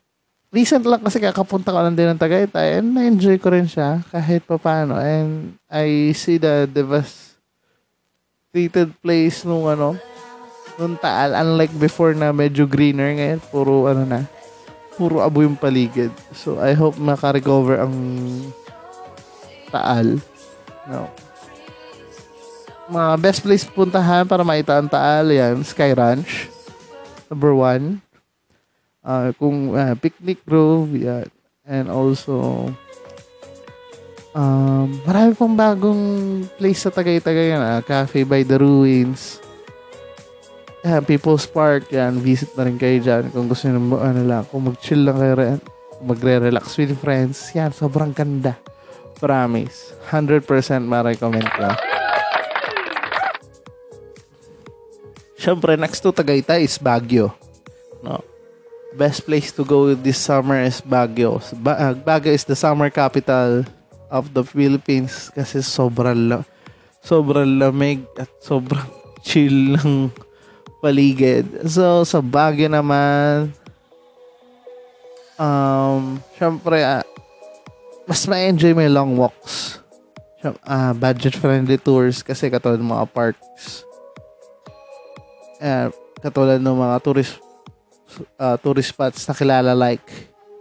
recent 0.54 0.86
lang 0.86 1.02
kasi 1.02 1.18
kakapunta 1.18 1.74
ko 1.74 1.82
lang 1.82 1.98
din 1.98 2.06
ng 2.14 2.22
Tagaytay 2.22 2.78
and 2.80 2.94
na-enjoy 2.94 3.36
ko 3.42 3.50
rin 3.50 3.66
siya 3.66 4.00
kahit 4.08 4.46
pa 4.46 4.56
paano. 4.56 4.94
And 4.96 5.58
I 5.66 6.14
see 6.14 6.38
the 6.38 6.70
devastated 6.70 7.34
place 9.02 9.42
nung 9.42 9.66
ano, 9.66 9.98
nung 10.78 10.94
Taal. 10.96 11.34
Unlike 11.34 11.74
before 11.82 12.14
na 12.14 12.30
medyo 12.30 12.64
greener 12.64 13.10
ngayon, 13.10 13.40
puro 13.50 13.90
ano 13.90 14.06
na, 14.06 14.22
puro 14.94 15.18
abo 15.20 15.42
yung 15.42 15.58
paligid. 15.58 16.14
So 16.30 16.62
I 16.62 16.78
hope 16.78 16.94
maka-recover 16.96 17.82
ang 17.82 17.92
Taal. 19.74 20.22
No. 20.86 21.25
Mga 22.86 23.12
best 23.18 23.40
place 23.42 23.66
puntahan 23.66 24.22
para 24.26 24.46
makita 24.46 24.78
ang 24.78 24.86
Taal 24.86 25.34
yan, 25.34 25.62
Sky 25.66 25.90
Ranch. 25.90 26.46
Number 27.26 27.52
one 27.54 28.06
uh, 29.06 29.30
kung 29.38 29.72
uh, 29.72 29.94
picnic 29.94 30.42
grove 30.42 30.90
yan. 30.98 31.30
and 31.66 31.90
also 31.90 32.66
um, 34.34 34.86
marami 35.06 35.34
pang 35.34 35.54
bagong 35.54 36.02
place 36.58 36.82
sa 36.82 36.90
Tagaytay 36.90 37.54
yan 37.54 37.62
ah. 37.62 37.82
Cafe 37.82 38.26
by 38.26 38.42
the 38.42 38.58
Ruins 38.58 39.38
yan, 40.86 41.02
People's 41.06 41.46
Park 41.46 41.90
yan 41.90 42.18
visit 42.18 42.50
na 42.58 42.66
rin 42.66 42.78
kayo 42.78 42.98
dyan 42.98 43.30
kung 43.30 43.46
gusto 43.46 43.70
nyo 43.70 43.98
ano 43.98 44.22
lang 44.26 44.42
kung 44.50 44.66
mag-chill 44.66 45.06
lang 45.06 45.18
kayo 45.18 45.34
rin 45.38 45.58
magre-relax 46.06 46.78
with 46.78 46.94
friends 46.98 47.50
yan 47.50 47.74
sobrang 47.74 48.14
ganda 48.14 48.54
promise 49.18 49.96
100% 50.12 50.46
ma-recommend 50.86 51.50
ko 51.50 51.95
Siyempre, 55.36 55.76
next 55.76 56.00
to 56.00 56.12
Tagaytay 56.12 56.64
is 56.64 56.80
Baguio. 56.80 57.32
No? 58.00 58.24
best 58.96 59.28
place 59.28 59.52
to 59.52 59.62
go 59.62 59.92
this 59.92 60.16
summer 60.16 60.64
is 60.64 60.80
Baguio. 60.80 61.38
Ba- 61.60 61.92
uh, 61.92 61.94
Baguio 61.94 62.32
is 62.32 62.48
the 62.48 62.56
summer 62.56 62.88
capital 62.88 63.62
of 64.08 64.32
the 64.32 64.40
Philippines 64.40 65.28
kasi 65.36 65.60
sobrang 65.60 66.16
la- 66.16 66.48
sobrang 67.04 67.60
lamig 67.60 68.02
at 68.16 68.32
sobrang 68.40 68.88
chill 69.26 69.76
ng 69.76 70.08
paligid. 70.80 71.44
So, 71.68 72.08
sa 72.08 72.24
Baguio 72.24 72.72
naman, 72.72 73.52
um, 75.36 76.16
syempre, 76.40 76.80
uh, 76.80 77.04
mas 78.08 78.24
ma-enjoy 78.24 78.72
mo 78.72 78.82
long 78.88 79.12
walks. 79.14 79.84
Uh, 80.46 80.94
budget-friendly 80.94 81.74
tours 81.74 82.22
kasi 82.22 82.46
katulad 82.48 82.78
mga 82.78 83.06
parks. 83.10 83.85
Uh, 85.56 85.88
katulad 86.20 86.60
ng 86.60 86.76
mga 86.76 86.96
tourist 87.00 87.40
uh, 88.38 88.56
tourist 88.60 88.92
spots 88.92 89.24
na 89.28 89.34
kilala 89.36 89.72
like 89.72 90.04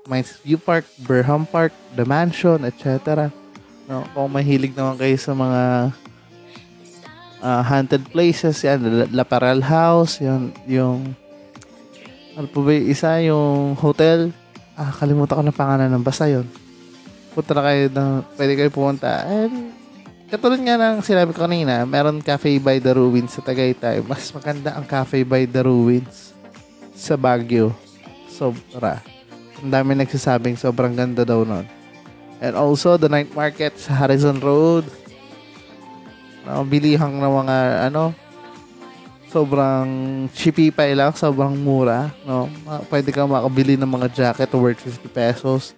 Mines 0.05 0.37
View 0.45 0.61
Park, 0.61 0.85
Burham 1.01 1.49
Park, 1.49 1.73
The 1.97 2.05
Mansion, 2.05 2.61
etc. 2.65 3.29
No, 3.89 4.05
kung 4.13 4.29
mahilig 4.29 4.73
naman 4.77 4.97
kayo 4.97 5.17
sa 5.17 5.33
mga 5.33 5.61
uh, 7.41 7.61
haunted 7.65 8.05
places, 8.13 8.61
yan, 8.61 8.81
La 9.13 9.25
Parel 9.25 9.61
House, 9.65 10.21
yun, 10.21 10.53
yung 10.69 11.13
ano 12.35 12.47
po 12.51 12.61
ba 12.61 12.73
isa, 12.75 13.17
yung 13.25 13.73
hotel, 13.79 14.29
ah, 14.75 14.91
kalimutan 14.93 15.39
ko 15.39 15.43
na 15.45 15.55
pangalan 15.55 15.89
ng 15.89 16.03
basta 16.05 16.27
yun. 16.27 16.45
Punta 17.33 17.51
na 17.55 17.63
kayo, 17.65 17.83
ng, 17.91 18.11
pwede 18.37 18.53
kayo 18.57 18.69
pumunta. 18.71 19.25
And, 19.25 19.74
katulad 20.35 20.59
nga 20.59 20.75
ng 20.75 20.99
sinabi 20.99 21.31
ko 21.31 21.47
kanina, 21.47 21.87
meron 21.87 22.19
Cafe 22.19 22.59
by 22.59 22.83
the 22.83 22.91
Ruins 22.91 23.31
sa 23.31 23.39
Tagaytay. 23.39 24.03
Mas 24.03 24.27
maganda 24.35 24.75
ang 24.75 24.83
Cafe 24.83 25.23
by 25.23 25.47
the 25.47 25.63
Ruins 25.63 26.35
sa 26.91 27.15
Baguio. 27.15 27.71
Sobra. 28.27 28.99
Ang 29.63 29.71
dami 29.71 29.95
nagsasabing 29.95 30.59
sobrang 30.59 30.91
ganda 30.91 31.23
daw 31.23 31.47
nun. 31.47 31.63
And 32.43 32.51
also, 32.59 32.99
the 32.99 33.07
night 33.07 33.31
market 33.31 33.79
sa 33.79 33.95
Harrison 33.95 34.43
Road. 34.43 34.83
No, 36.43 36.67
bilihang 36.67 37.15
na 37.15 37.31
mga, 37.31 37.57
ano, 37.87 38.11
sobrang 39.31 39.87
cheapy 40.35 40.67
pa 40.67 40.83
lang, 40.91 41.15
sobrang 41.15 41.55
mura. 41.55 42.11
No? 42.27 42.51
Pwede 42.91 43.15
kang 43.15 43.31
makabili 43.31 43.79
ng 43.79 43.87
mga 43.87 44.07
jacket 44.11 44.51
worth 44.51 44.83
50 44.83 45.07
pesos. 45.15 45.71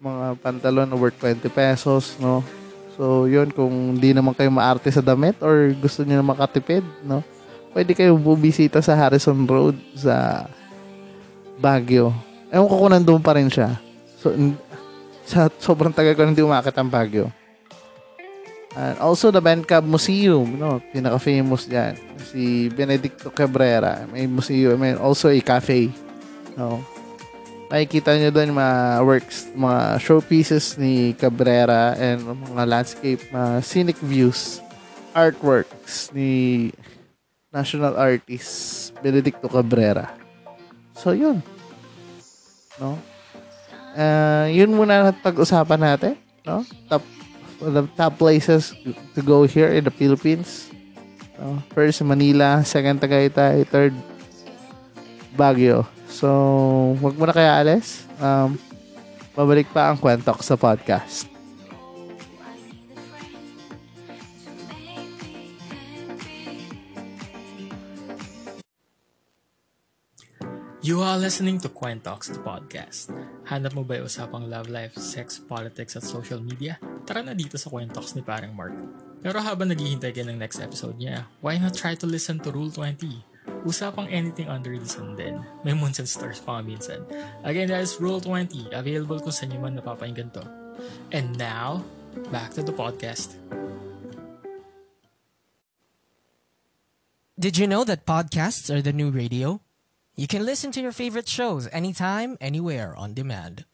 Mga 0.00 0.40
pantalon 0.40 0.88
worth 0.96 1.20
20 1.20 1.44
pesos. 1.52 2.16
No? 2.16 2.40
So, 2.98 3.30
yun, 3.30 3.54
kung 3.54 3.98
hindi 3.98 4.10
naman 4.14 4.34
kayo 4.34 4.50
maarte 4.50 4.90
sa 4.90 5.04
damit 5.04 5.38
or 5.42 5.74
gusto 5.78 6.02
niyo 6.02 6.20
na 6.20 6.26
makatipid, 6.26 6.82
no? 7.06 7.22
pwede 7.70 7.94
kayo 7.94 8.18
bubisita 8.18 8.82
sa 8.82 8.98
Harrison 8.98 9.46
Road 9.46 9.78
sa 9.94 10.46
Baguio. 11.60 12.10
Ewan 12.50 12.66
ko 12.66 12.74
kung 12.82 12.92
nandun 12.92 13.22
pa 13.22 13.36
rin 13.38 13.46
siya. 13.46 13.78
So, 14.18 14.34
sa 15.22 15.46
sobrang 15.62 15.94
tagal 15.94 16.18
ko 16.18 16.26
hindi 16.26 16.42
umakit 16.42 16.74
ang 16.74 16.90
Baguio. 16.90 17.30
And 18.70 19.02
also 19.02 19.34
the 19.34 19.42
Bencab 19.42 19.82
Museum, 19.82 20.46
no, 20.54 20.78
pinaka-famous 20.94 21.66
diyan. 21.66 21.94
Si 22.22 22.70
Benedicto 22.70 23.30
Cabrera, 23.34 24.06
may 24.10 24.30
museum, 24.30 24.78
may 24.78 24.94
also 24.94 25.26
a 25.26 25.38
cafe. 25.42 25.90
No. 26.54 26.78
Makikita 27.70 28.18
niyo 28.18 28.34
doon 28.34 28.50
mga 28.50 29.06
works, 29.06 29.46
mga 29.54 30.02
showpieces 30.02 30.74
ni 30.74 31.14
Cabrera 31.14 31.94
and 31.94 32.18
mga 32.50 32.66
landscape, 32.66 33.22
mga 33.30 33.62
scenic 33.62 33.94
views, 34.02 34.58
artworks 35.14 36.10
ni 36.10 36.74
national 37.54 37.94
artist 37.94 38.90
Benedicto 38.98 39.46
Cabrera. 39.46 40.10
So, 40.98 41.14
yun. 41.14 41.46
No? 42.82 42.98
Uh, 43.94 44.50
yun 44.50 44.74
muna 44.74 45.14
pag-usapan 45.22 45.78
natin. 45.78 46.18
No? 46.42 46.66
Top, 46.90 47.06
the 47.62 47.86
top 47.94 48.18
places 48.18 48.74
to 49.14 49.22
go 49.22 49.46
here 49.46 49.70
in 49.70 49.86
the 49.86 49.94
Philippines. 49.94 50.74
No? 51.38 51.62
First, 51.70 52.02
Manila. 52.02 52.66
Second, 52.66 52.98
Tagaytay. 52.98 53.62
Third, 53.70 53.94
Baguio. 55.38 55.86
So, 56.10 56.28
wag 56.98 57.14
muna 57.14 57.30
kaya 57.30 57.62
alis. 57.62 58.02
Um, 58.18 58.58
babalik 59.38 59.70
pa 59.70 59.94
ang 59.94 59.98
kwento 60.02 60.34
sa 60.42 60.58
podcast. 60.58 61.30
You 70.80 71.04
are 71.04 71.20
listening 71.20 71.62
to 71.62 71.70
Quen 71.70 72.02
Talks, 72.02 72.32
the 72.32 72.40
podcast. 72.42 73.14
Hanap 73.46 73.78
mo 73.78 73.86
ba 73.86 74.00
yung 74.00 74.10
usapang 74.10 74.50
love 74.50 74.66
life, 74.66 74.96
sex, 74.98 75.38
politics, 75.38 75.94
at 75.94 76.02
social 76.02 76.42
media? 76.42 76.80
Tara 77.06 77.22
na 77.22 77.36
dito 77.36 77.54
sa 77.60 77.70
Quen 77.70 77.86
Talks 77.86 78.16
ni 78.18 78.24
parang 78.24 78.50
Mark. 78.56 78.74
Pero 79.20 79.38
habang 79.38 79.70
naghihintay 79.70 80.10
ka 80.10 80.24
ng 80.24 80.40
next 80.40 80.58
episode 80.58 80.96
niya, 80.96 81.28
why 81.44 81.60
not 81.60 81.76
try 81.76 81.94
to 81.94 82.08
listen 82.08 82.40
to 82.40 82.50
Rule 82.50 82.72
20? 82.72 83.29
Usapang 83.64 84.08
anything 84.08 84.48
under 84.48 84.72
the 84.78 84.88
sun 84.88 85.16
din. 85.16 85.44
May 85.64 85.76
moons 85.76 86.00
and 86.00 86.08
stars 86.08 86.40
pa 86.40 86.64
minsan. 86.64 87.04
Again, 87.44 87.68
that 87.68 87.84
is 87.84 88.00
Rule 88.00 88.20
20. 88.20 88.72
Available 88.72 89.20
kung 89.20 89.34
saan 89.34 89.52
nyo 89.52 89.60
man 89.60 89.76
napapahinggan 89.76 90.32
to. 90.32 90.44
And 91.12 91.36
now, 91.36 91.84
back 92.32 92.56
to 92.56 92.64
the 92.64 92.72
podcast. 92.72 93.36
Did 97.40 97.56
you 97.56 97.66
know 97.66 97.84
that 97.84 98.04
podcasts 98.04 98.68
are 98.68 98.84
the 98.84 98.92
new 98.92 99.08
radio? 99.08 99.64
You 100.16 100.28
can 100.28 100.44
listen 100.44 100.72
to 100.72 100.80
your 100.80 100.92
favorite 100.92 101.28
shows 101.28 101.68
anytime, 101.72 102.36
anywhere 102.40 102.92
on 102.96 103.16
demand. 103.16 103.64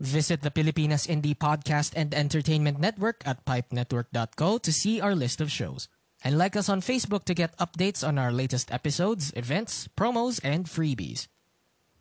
Visit 0.00 0.40
the 0.40 0.50
Pilipinas 0.50 1.04
Indie 1.04 1.36
Podcast 1.36 1.92
and 1.94 2.14
Entertainment 2.14 2.80
Network 2.80 3.20
at 3.28 3.44
pipenetwork.co 3.44 4.56
to 4.56 4.72
see 4.72 5.00
our 5.00 5.14
list 5.14 5.42
of 5.42 5.52
shows. 5.52 5.88
And 6.22 6.36
like 6.36 6.54
us 6.54 6.68
on 6.68 6.80
Facebook 6.82 7.24
to 7.24 7.34
get 7.34 7.56
updates 7.56 8.06
on 8.06 8.18
our 8.18 8.30
latest 8.30 8.70
episodes, 8.70 9.32
events, 9.36 9.88
promos, 9.96 10.40
and 10.44 10.66
freebies. 10.66 11.28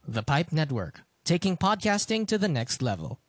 The 0.07 0.23
Pipe 0.23 0.51
Network, 0.51 1.01
taking 1.23 1.55
podcasting 1.55 2.27
to 2.27 2.37
the 2.37 2.49
next 2.49 2.81
level. 2.81 3.19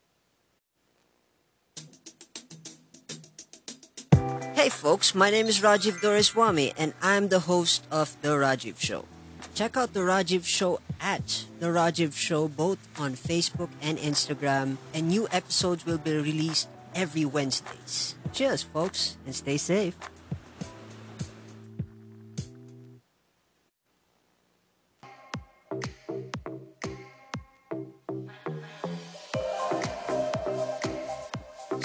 Hey 4.55 4.69
folks, 4.69 5.15
my 5.15 5.31
name 5.31 5.47
is 5.47 5.61
Rajiv 5.61 6.01
Doreswamy 6.01 6.75
and 6.77 6.93
I'm 7.01 7.29
the 7.29 7.41
host 7.41 7.87
of 7.91 8.15
The 8.21 8.37
Rajiv 8.37 8.79
Show. 8.79 9.07
Check 9.55 9.77
out 9.77 9.95
The 9.95 10.01
Rajiv 10.01 10.45
Show 10.45 10.81
at 11.01 11.45
The 11.61 11.67
Rajiv 11.67 12.15
Show 12.15 12.49
both 12.49 12.79
on 12.99 13.15
Facebook 13.15 13.71
and 13.81 13.97
Instagram, 13.97 14.77
and 14.93 15.09
new 15.09 15.27
episodes 15.33 15.87
will 15.87 15.99
be 15.99 16.13
released 16.13 16.69
every 16.95 17.25
Wednesdays. 17.25 18.17
Cheers, 18.33 18.63
folks, 18.63 19.17
and 19.25 19.35
stay 19.35 19.57
safe. 19.57 19.97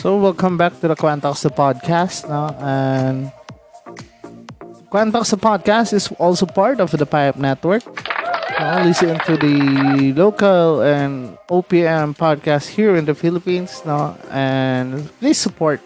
So, 0.06 0.18
welcome 0.18 0.56
back 0.56 0.80
to 0.82 0.88
the 0.88 0.94
Quantox 0.94 1.42
podcast. 1.50 2.30
No? 2.30 2.54
And 2.62 3.34
Quantox 4.94 5.34
podcast 5.34 5.94
is 5.94 6.14
also 6.22 6.46
part 6.46 6.80
of 6.80 6.92
the 6.92 7.08
Pipe 7.08 7.38
Network. 7.38 7.82
No? 8.54 8.86
Listen 8.86 9.18
to 9.26 9.34
the 9.34 10.14
local 10.14 10.86
and 10.86 11.36
OPM 11.50 12.14
podcast 12.14 12.70
here 12.70 12.96
in 12.96 13.06
the 13.06 13.16
Philippines. 13.16 13.82
No? 13.84 14.16
And 14.30 15.10
please 15.18 15.40
support 15.40 15.82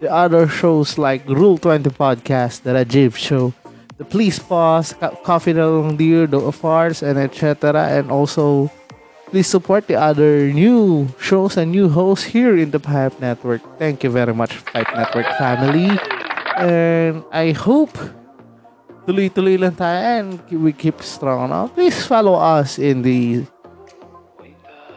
the 0.00 0.10
other 0.10 0.48
shows 0.48 0.98
like 0.98 1.22
Rule 1.28 1.56
20 1.56 1.88
Podcast, 1.90 2.66
the 2.66 2.74
Rajiv 2.74 3.14
Show, 3.14 3.54
the 3.96 4.04
Please 4.04 4.40
Pause, 4.40 4.94
Co- 4.94 5.18
Coffee 5.22 5.54
Long 5.54 5.96
Dear, 5.96 6.26
the 6.26 6.40
Afars, 6.40 7.00
and 7.00 7.16
etc. 7.16 7.94
And 7.94 8.10
also 8.10 8.72
Please 9.36 9.52
support 9.52 9.84
the 9.84 10.00
other 10.00 10.48
new 10.48 11.12
shows 11.20 11.60
and 11.60 11.68
new 11.68 11.92
hosts 11.92 12.24
here 12.24 12.56
in 12.56 12.72
the 12.72 12.80
Pipe 12.80 13.20
Network. 13.20 13.60
Thank 13.76 14.00
you 14.00 14.08
very 14.08 14.32
much, 14.32 14.64
Pipe 14.64 14.88
Network 14.96 15.28
family. 15.36 15.92
And 16.56 17.20
I 17.28 17.52
hope 17.52 17.92
tuloy-tuloy 19.04 19.60
lang 19.60 19.76
tayo 19.76 20.00
and 20.00 20.40
we 20.48 20.72
keep 20.72 21.04
strong. 21.04 21.52
No? 21.52 21.68
Please 21.68 22.00
follow 22.08 22.32
us 22.32 22.80
in 22.80 23.04
the 23.04 23.44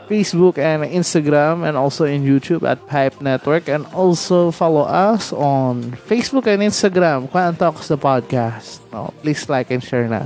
Facebook 0.07 0.55
and 0.55 0.87
Instagram 0.87 1.67
and 1.67 1.75
also 1.75 2.07
in 2.07 2.23
YouTube 2.23 2.63
at 2.63 2.79
Pipe 2.87 3.19
Network. 3.19 3.67
And 3.67 3.83
also 3.91 4.55
follow 4.55 4.87
us 4.87 5.35
on 5.35 5.99
Facebook 6.07 6.47
and 6.47 6.63
Instagram, 6.63 7.27
Quan 7.27 7.59
Talks 7.59 7.91
the 7.91 7.99
Podcast. 7.99 8.79
No? 8.95 9.11
Please 9.19 9.51
like 9.51 9.67
and 9.67 9.83
share 9.83 10.07
na. 10.07 10.23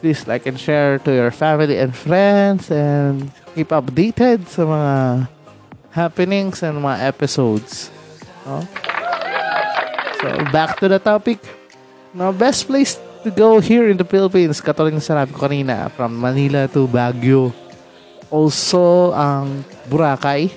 Please 0.00 0.26
like 0.26 0.46
and 0.46 0.58
share 0.58 0.98
to 1.02 1.10
your 1.10 1.30
family 1.30 1.78
and 1.78 1.94
friends 1.94 2.70
and 2.70 3.30
keep 3.54 3.74
updated 3.74 4.46
sa 4.46 4.62
mga 4.62 4.94
happenings 5.90 6.62
and 6.62 6.78
mga 6.78 6.98
episodes. 7.06 7.90
No? 8.46 8.62
So, 10.18 10.26
back 10.50 10.78
to 10.82 10.88
the 10.88 10.98
topic. 10.98 11.38
No, 12.14 12.32
best 12.32 12.66
place 12.66 12.98
to 13.22 13.30
go 13.30 13.58
here 13.58 13.90
in 13.90 13.98
the 13.98 14.06
Philippines, 14.06 14.62
katulad 14.62 14.94
ng 14.94 15.04
sinabi 15.04 15.30
ko 15.34 15.46
kanina, 15.46 15.90
from 15.94 16.14
Manila 16.14 16.66
to 16.70 16.86
Baguio. 16.86 17.54
also, 18.30 19.12
ang 19.16 19.64
Boracay. 19.88 20.52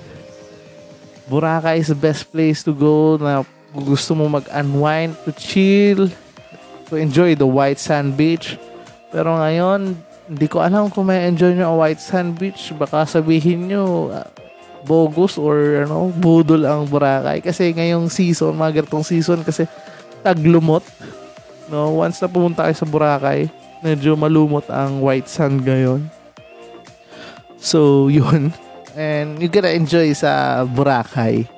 Boracay 1.28 1.80
is 1.80 1.88
the 1.88 1.96
best 1.96 2.28
place 2.28 2.60
to 2.62 2.72
go 2.76 3.16
na 3.16 3.44
gusto 3.72 4.12
mo 4.12 4.28
mag-unwind, 4.28 5.16
to 5.24 5.32
chill, 5.32 6.12
to 6.88 6.94
enjoy 6.96 7.32
the 7.32 7.48
white 7.48 7.80
sand 7.80 8.16
beach. 8.16 8.60
Pero 9.12 9.36
ngayon, 9.36 9.92
hindi 10.32 10.46
ko 10.48 10.64
alam 10.64 10.88
kung 10.88 11.12
may 11.12 11.28
enjoy 11.28 11.52
nyo 11.52 11.76
ang 11.76 11.78
white 11.78 12.00
sand 12.00 12.40
beach. 12.40 12.72
Baka 12.72 13.04
sabihin 13.04 13.68
nyo, 13.68 14.08
uh, 14.08 14.24
bogus 14.82 15.38
or 15.38 15.84
ano, 15.86 16.10
budol 16.10 16.64
ang 16.66 16.88
Boracay. 16.88 17.44
Kasi 17.44 17.76
ngayong 17.76 18.08
season, 18.10 18.56
mga 18.56 18.82
ganitong 18.82 19.06
season, 19.06 19.44
kasi 19.44 19.68
taglumot. 20.24 20.82
No, 21.70 22.02
once 22.02 22.18
na 22.24 22.28
pumunta 22.32 22.66
kayo 22.66 22.76
sa 22.76 22.88
Boracay, 22.88 23.52
medyo 23.84 24.16
malumot 24.16 24.66
ang 24.72 25.04
white 25.04 25.30
sand 25.30 25.62
ngayon. 25.62 26.08
So, 27.60 28.06
yun. 28.16 28.50
And 28.92 29.40
you 29.40 29.48
gotta 29.48 29.72
enjoy 29.72 30.12
sa 30.12 30.64
Boracay 30.64 31.48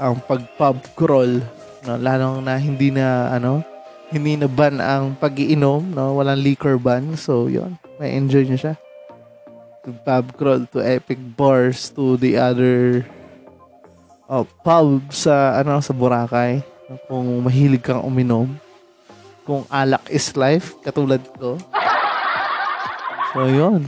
ang 0.00 0.18
pag-pub 0.24 0.80
crawl. 0.96 1.38
No? 1.86 2.00
Lalo 2.00 2.40
na 2.40 2.56
hindi 2.56 2.90
na, 2.90 3.30
ano, 3.34 3.62
hindi 4.10 4.34
na 4.34 4.50
ban 4.50 4.82
ang 4.82 5.14
pagiinom, 5.14 5.94
no? 5.94 6.18
Walang 6.18 6.42
liquor 6.42 6.76
ban. 6.76 7.14
So, 7.14 7.46
yun. 7.46 7.78
May 8.02 8.18
enjoy 8.18 8.42
nyo 8.44 8.58
siya. 8.58 8.74
To 9.86 9.94
pub 10.02 10.34
crawl, 10.34 10.66
to 10.74 10.82
epic 10.82 11.16
bars, 11.38 11.88
to 11.94 12.18
the 12.18 12.36
other 12.36 13.06
oh, 14.26 14.44
pub 14.66 15.14
sa, 15.14 15.62
ano, 15.62 15.78
sa 15.78 15.94
Boracay. 15.94 16.60
Kung 17.06 17.46
mahilig 17.46 17.86
kang 17.86 18.02
uminom. 18.02 18.50
Kung 19.46 19.62
alak 19.70 20.10
is 20.10 20.34
life, 20.34 20.74
katulad 20.82 21.22
ko. 21.38 21.56
So, 23.30 23.46
yun. 23.46 23.86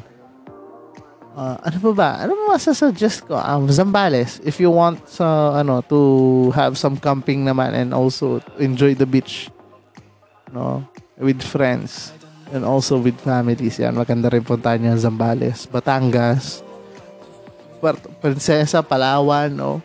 Uh, 1.32 1.56
ano 1.64 1.76
pa 1.80 1.90
ba? 1.96 2.10
Ano 2.22 2.36
ba 2.36 2.54
masasuggest 2.54 3.24
ko? 3.24 3.40
Um, 3.40 3.66
Zambales. 3.72 4.38
If 4.44 4.60
you 4.60 4.68
want 4.68 5.00
sa 5.08 5.56
ano 5.56 5.80
to 5.88 6.52
have 6.52 6.76
some 6.76 7.00
camping 7.00 7.48
naman 7.48 7.72
and 7.72 7.90
also 7.90 8.38
enjoy 8.60 8.92
the 8.92 9.08
beach. 9.08 9.48
No? 10.52 10.84
With 11.16 11.40
friends. 11.40 12.12
And 12.52 12.68
also 12.68 13.00
with 13.00 13.16
families. 13.24 13.80
Yan. 13.80 13.96
Maganda 13.96 14.28
rin 14.28 14.44
punta 14.44 14.76
niya 14.76 14.94
Zambales. 15.00 15.64
Batangas. 15.64 16.60
Puerto 17.80 18.12
Princesa, 18.20 18.84
Palawan. 18.84 19.48
No? 19.48 19.80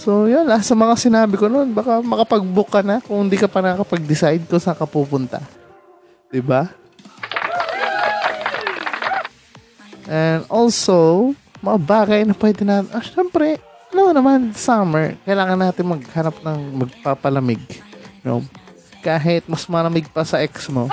So, 0.00 0.24
yun 0.24 0.48
lah. 0.48 0.64
Sa 0.64 0.72
mga 0.72 0.96
sinabi 0.96 1.36
ko 1.36 1.52
noon, 1.52 1.76
baka 1.76 2.00
makapag-book 2.00 2.72
ka 2.72 2.80
na 2.80 3.04
kung 3.04 3.28
hindi 3.28 3.36
ka 3.36 3.52
pa 3.52 3.60
nakapag-decide 3.60 4.48
kung 4.48 4.56
saan 4.56 4.80
ka 4.80 4.88
pupunta. 4.88 5.44
Diba? 6.32 6.72
And 10.08 10.48
also, 10.48 11.30
mga 11.60 11.78
bagay 11.84 12.20
na 12.24 12.32
pwede 12.32 12.64
na, 12.64 12.80
ah, 12.96 13.04
syempre, 13.04 13.60
ano 13.92 14.16
naman, 14.16 14.56
summer, 14.56 15.20
kailangan 15.28 15.60
natin 15.60 15.92
maghanap 15.92 16.36
ng 16.40 16.58
magpapalamig. 16.80 17.60
You 18.24 18.24
know? 18.24 18.40
Kahit 19.00 19.48
mas 19.48 19.64
malamig 19.64 20.08
pa 20.12 20.24
sa 20.24 20.44
ex 20.44 20.68
mo, 20.68 20.86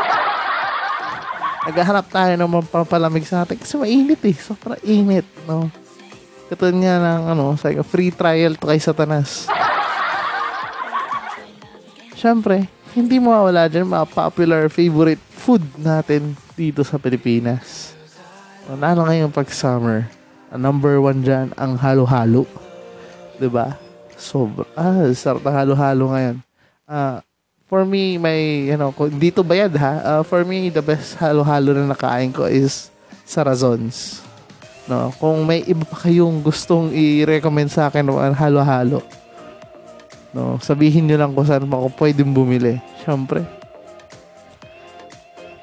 naghahanap 1.68 2.08
tayo 2.08 2.34
ng 2.40 2.52
magpapalamig 2.64 3.28
sa 3.28 3.44
atin 3.44 3.60
kasi 3.60 3.76
mainit 3.76 4.24
eh. 4.24 4.36
Sobrang 4.36 4.80
init, 4.88 5.28
no? 5.44 5.68
Katulad 6.48 6.80
nga 6.80 6.96
ng, 7.04 7.24
ano, 7.36 7.46
sa 7.60 7.68
free 7.84 8.16
trial 8.16 8.56
to 8.56 8.72
kay 8.72 8.80
Satanas. 8.80 9.52
Syempre, 12.16 12.72
hindi 12.96 13.20
mo 13.20 13.36
mawala 13.36 13.68
dyan 13.68 13.86
mga 13.86 14.08
popular 14.10 14.72
favorite 14.72 15.22
food 15.36 15.62
natin 15.76 16.34
dito 16.56 16.82
sa 16.88 16.96
Pilipinas. 16.96 17.94
Lalo 18.68 19.06
ngayon 19.06 19.30
pag 19.30 19.52
summer, 19.52 20.08
ang 20.48 20.64
number 20.64 20.98
one 21.04 21.20
dyan, 21.20 21.52
ang 21.60 21.76
halo-halo. 21.76 22.48
ba? 22.48 22.64
Diba? 23.38 23.68
Sobra. 24.16 24.66
Ah, 24.74 25.04
sarap 25.14 25.44
ng 25.44 25.56
halo-halo 25.56 26.16
ngayon. 26.16 26.38
Ah, 26.88 27.22
for 27.68 27.84
me, 27.84 28.16
may, 28.16 28.72
you 28.72 28.78
know, 28.80 28.96
dito 29.20 29.44
bayad 29.44 29.76
ha. 29.76 29.94
Uh, 30.00 30.24
for 30.24 30.42
me, 30.48 30.72
the 30.72 30.82
best 30.82 31.20
halo-halo 31.20 31.76
na 31.76 31.92
nakain 31.92 32.32
ko 32.32 32.48
is 32.48 32.88
Sarazons. 33.28 34.24
No, 34.88 35.12
kung 35.20 35.44
may 35.44 35.68
iba 35.68 35.84
pa 35.84 36.08
kayong 36.08 36.40
gustong 36.40 36.96
i-recommend 36.96 37.68
sa 37.68 37.92
akin 37.92 38.08
ng 38.08 38.36
halo-halo, 38.40 39.04
no, 40.32 40.56
sabihin 40.64 41.04
niyo 41.04 41.20
lang 41.20 41.36
kung 41.36 41.44
saan 41.44 41.68
ako 41.68 41.92
pwedeng 42.00 42.32
bumili. 42.32 42.80
Siyempre. 43.04 43.44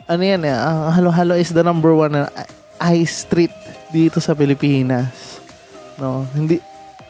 Ano 0.04 0.20
yan 0.20 0.44
eh, 0.44 0.52
ang 0.52 0.92
halo-halo 0.92 1.40
is 1.40 1.56
the 1.56 1.64
number 1.64 1.96
one 1.96 2.12
na 2.12 2.28
ice 2.76 3.24
street 3.24 3.56
dito 3.88 4.20
sa 4.20 4.36
Pilipinas. 4.36 5.40
No, 5.96 6.28
hindi 6.36 6.60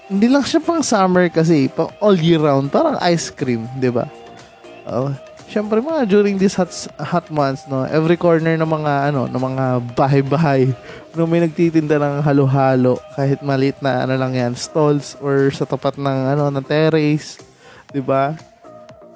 hindi 0.07 0.31
lang 0.31 0.47
siya 0.47 0.63
pang 0.63 0.87
summer 0.87 1.27
kasi, 1.35 1.67
pang 1.67 1.91
all 1.99 2.15
year 2.15 2.39
round, 2.39 2.71
parang 2.71 2.95
ice 3.03 3.35
cream, 3.35 3.67
'di 3.83 3.91
ba? 3.91 4.07
Oh, 4.85 5.13
Siyempre 5.45 5.79
mga 5.79 6.09
during 6.09 6.41
these 6.41 6.57
hot, 6.57 6.73
hot 6.97 7.29
months, 7.29 7.69
no, 7.69 7.85
every 7.85 8.17
corner 8.17 8.57
ng 8.57 8.67
mga 8.67 9.13
ano, 9.13 9.29
ng 9.29 9.39
mga 9.39 9.65
bahay-bahay, 9.93 10.73
no, 11.13 11.29
may 11.29 11.45
nagtitinda 11.45 12.01
ng 12.01 12.25
halo-halo, 12.25 12.97
kahit 13.13 13.45
maliit 13.45 13.77
na 13.85 14.09
ano 14.09 14.17
lang 14.17 14.33
yan, 14.33 14.57
stalls 14.57 15.21
or 15.21 15.53
sa 15.53 15.69
tapat 15.69 16.01
ng 16.01 16.19
ano, 16.35 16.49
ng 16.49 16.65
terrace, 16.65 17.39
'di 17.93 18.01
ba? 18.01 18.33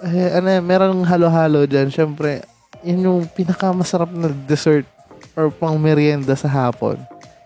Eh, 0.05 0.39
ano, 0.39 0.47
merong 0.63 1.01
halo-halo 1.09 1.65
diyan, 1.65 1.89
syempre, 1.91 2.45
yun 2.85 3.09
yung 3.09 3.21
pinakamasarap 3.27 4.13
na 4.13 4.31
dessert 4.47 4.87
or 5.35 5.51
pang 5.51 5.75
merienda 5.81 6.37
sa 6.39 6.47
hapon. 6.47 7.01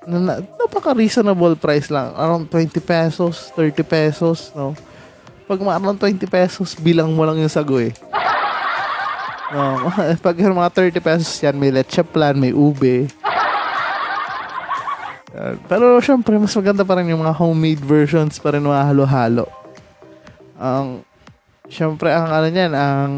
Na, 0.04 0.18
na, 0.20 0.34
napaka-reasonable 0.58 1.56
price 1.56 1.88
lang. 1.88 2.12
Around 2.12 2.50
20 2.50 2.76
pesos, 2.82 3.54
30 3.56 3.80
pesos, 3.86 4.52
no? 4.52 4.76
Pag 5.48 5.58
around 5.60 5.98
20 5.98 6.24
pesos, 6.26 6.74
bilang 6.78 7.10
mo 7.12 7.22
lang 7.26 7.38
yung 7.38 7.52
sago 7.52 7.78
eh. 7.78 7.92
No, 9.52 9.84
pag 10.24 10.32
mga 10.32 10.72
30 10.96 10.96
pesos 11.04 11.28
yan, 11.44 11.52
may 11.60 11.68
leche 11.68 12.00
plan, 12.00 12.32
may 12.32 12.56
ube. 12.56 13.04
Pero 15.68 16.00
syempre, 16.00 16.40
mas 16.40 16.56
maganda 16.56 16.88
pa 16.88 16.96
rin 16.96 17.12
yung 17.12 17.20
mga 17.20 17.36
homemade 17.36 17.84
versions 17.84 18.40
pa 18.40 18.56
rin 18.56 18.64
mga 18.64 18.88
halo-halo. 18.88 19.44
Ang, 20.56 21.04
syempre, 21.68 22.08
ang 22.16 22.32
ano 22.32 22.48
niyan, 22.48 22.72
ang 22.72 23.10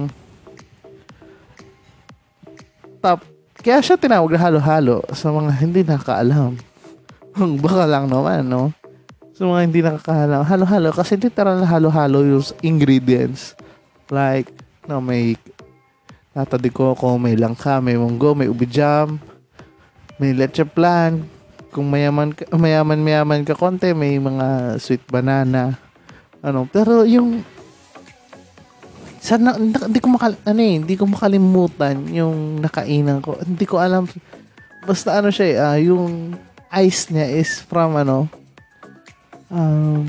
top 2.98 3.22
kaya 3.64 3.80
siya 3.80 3.96
tinawag 3.96 4.28
na 4.28 4.44
halo-halo 4.44 5.00
sa 5.16 5.32
mga 5.32 5.50
hindi 5.56 5.80
nakakaalam. 5.80 6.52
Baka 7.64 7.88
lang 7.88 8.12
naman, 8.12 8.44
no? 8.44 8.76
Sa 9.34 9.50
mga 9.50 9.60
hindi 9.66 9.82
nakakaalam. 9.82 10.46
Halo-halo 10.46 10.94
kasi 10.94 11.18
literal 11.18 11.58
na 11.58 11.66
halo-halo 11.66 12.22
yung 12.22 12.46
ingredients. 12.62 13.58
Like, 14.06 14.46
no, 14.86 15.02
may 15.02 15.34
nata 16.30 16.54
de 16.54 16.70
coco, 16.70 17.18
may 17.18 17.34
langka, 17.34 17.82
may 17.82 17.98
munggo, 17.98 18.38
may 18.38 18.46
ubi 18.46 18.62
jam, 18.70 19.18
may 20.22 20.30
leche 20.30 20.62
plan. 20.62 21.26
Kung 21.74 21.90
mayaman 21.90 22.30
mayaman 22.54 23.02
mayaman 23.02 23.42
ka 23.42 23.58
konti, 23.58 23.90
may 23.90 24.22
mga 24.22 24.78
sweet 24.78 25.02
banana. 25.10 25.82
Ano, 26.38 26.70
pero 26.70 27.02
yung 27.02 27.42
sana 29.18 29.58
hindi 29.58 29.98
ko 29.98 30.14
makal 30.14 30.38
ano 30.46 30.60
eh, 30.62 30.78
hindi 30.78 30.94
ko 30.94 31.10
makalimutan 31.10 32.06
yung 32.14 32.62
nakainan 32.62 33.18
ko. 33.18 33.34
Hindi 33.42 33.66
ko 33.66 33.82
alam 33.82 34.06
basta 34.86 35.18
ano 35.18 35.34
siya 35.34 35.46
eh, 35.50 35.56
uh, 35.58 35.78
yung 35.90 36.38
ice 36.70 37.10
niya 37.10 37.34
is 37.34 37.58
from 37.58 37.98
ano 37.98 38.43
um, 39.54 40.02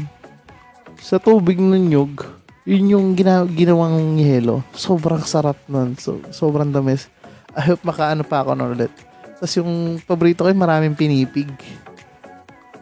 sa 0.97 1.21
tubig 1.21 1.61
ng 1.61 1.85
nyug 1.85 2.25
yun 2.65 2.97
yung 2.97 3.07
gina- 3.13 3.45
ginawang 3.45 4.17
yelo. 4.17 4.65
Sobrang 4.73 5.21
sarap 5.21 5.61
nun. 5.69 5.93
So, 6.01 6.17
sobrang 6.33 6.73
damis. 6.73 7.05
I 7.53 7.61
hope 7.61 7.85
makaano 7.85 8.25
pa 8.25 8.41
ako 8.41 8.57
nun 8.57 8.73
ulit. 8.73 8.89
Tapos 9.37 9.53
yung 9.61 10.01
paborito 10.01 10.41
ko 10.41 10.49
maraming 10.49 10.97
pinipig. 10.97 11.53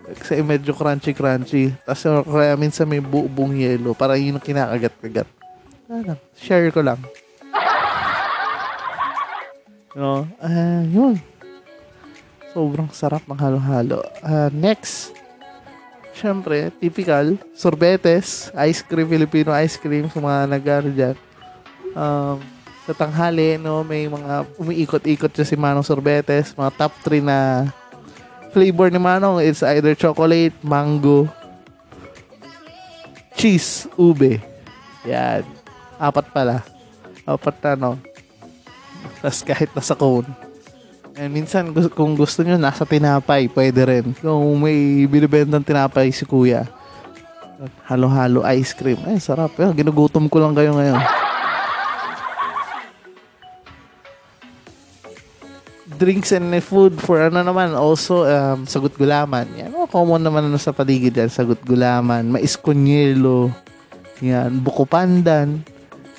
Kasi 0.08 0.39
medyo 0.39 0.71
crunchy-crunchy. 0.71 1.76
Tapos 1.84 1.99
kaya 2.23 2.56
minsan 2.56 2.88
may 2.88 3.04
buong 3.04 3.60
yelo. 3.60 3.91
Para 3.91 4.15
yun 4.15 4.39
ang 4.39 4.45
kinakagat-kagat 4.47 5.28
ano, 5.93 6.15
share 6.34 6.71
ko 6.71 6.82
lang. 6.82 6.99
No, 9.93 10.26
uh, 10.41 10.82
yun. 10.89 11.21
Sobrang 12.49 12.89
sarap 12.89 13.30
ng 13.30 13.38
halo-halo. 13.38 14.02
Uh, 14.26 14.49
next, 14.49 15.13
syempre, 16.13 16.69
typical, 16.78 17.36
sorbetes, 17.58 18.54
ice 18.54 18.82
cream, 18.86 19.10
Filipino 19.10 19.49
ice 19.58 19.76
cream, 19.76 20.08
sa 20.08 20.21
mga 20.21 20.39
nag 20.47 20.63
dyan. 20.93 21.15
Um, 21.93 22.38
sa 22.84 22.93
tanghali, 22.93 23.56
no, 23.58 23.82
may 23.82 24.06
mga 24.08 24.45
umiikot-ikot 24.60 25.32
siya 25.32 25.47
si 25.47 25.56
Manong 25.56 25.88
Sorbetes, 25.88 26.52
mga 26.52 26.71
top 26.76 26.93
3 27.06 27.23
na 27.23 27.39
flavor 28.52 28.91
ni 28.91 28.99
Manong, 28.99 29.39
it's 29.39 29.63
either 29.63 29.95
chocolate, 29.95 30.54
mango, 30.62 31.26
cheese, 33.39 33.88
ube. 33.95 34.38
Yan. 35.08 35.43
Apat 35.97 36.28
pala. 36.36 36.63
Apat 37.23 37.56
na, 37.63 37.71
no? 37.76 37.91
Tapos 39.23 39.39
kahit 39.43 39.71
nasa 39.71 39.95
cone. 39.95 40.28
And 41.13 41.30
minsan, 41.30 41.69
kung 41.93 42.17
gusto 42.17 42.41
nyo, 42.41 42.58
nasa 42.58 42.89
tinapay, 42.89 43.45
pwede 43.54 43.86
rin. 43.86 44.06
Kung 44.17 44.58
may 44.58 45.06
binibentang 45.06 45.62
tinapay 45.62 46.10
si 46.10 46.26
kuya, 46.26 46.65
halo-halo 47.86 48.41
ice 48.49 48.73
cream. 48.73 48.97
Ay, 49.06 49.21
sarap. 49.21 49.54
Eh, 49.62 49.69
ginugutom 49.78 50.26
ko 50.26 50.41
lang 50.41 50.58
kayo 50.58 50.73
ngayon. 50.73 50.97
Drinks 55.93 56.34
and 56.34 56.49
food 56.65 56.97
for 56.97 57.21
ano 57.21 57.45
naman, 57.45 57.78
also 57.78 58.26
um, 58.26 58.65
sagot 58.65 58.97
gulaman. 58.97 59.45
Yan, 59.54 59.69
oh, 59.78 59.86
common 59.86 60.17
naman 60.17 60.49
ano 60.49 60.58
sa 60.58 60.73
paligid 60.73 61.13
yan, 61.13 61.30
sagot 61.30 61.62
gulaman. 61.62 62.26
Mais 62.26 62.58
con 62.58 62.82
hielo. 62.89 63.54
Yan, 64.17 64.49
buko 64.65 64.89
pandan. 64.89 65.62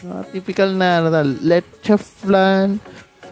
Uh, 0.06 0.22
typical 0.30 0.70
na 0.70 1.02
ano, 1.02 1.10
leche 1.42 1.98
flan 1.98 2.78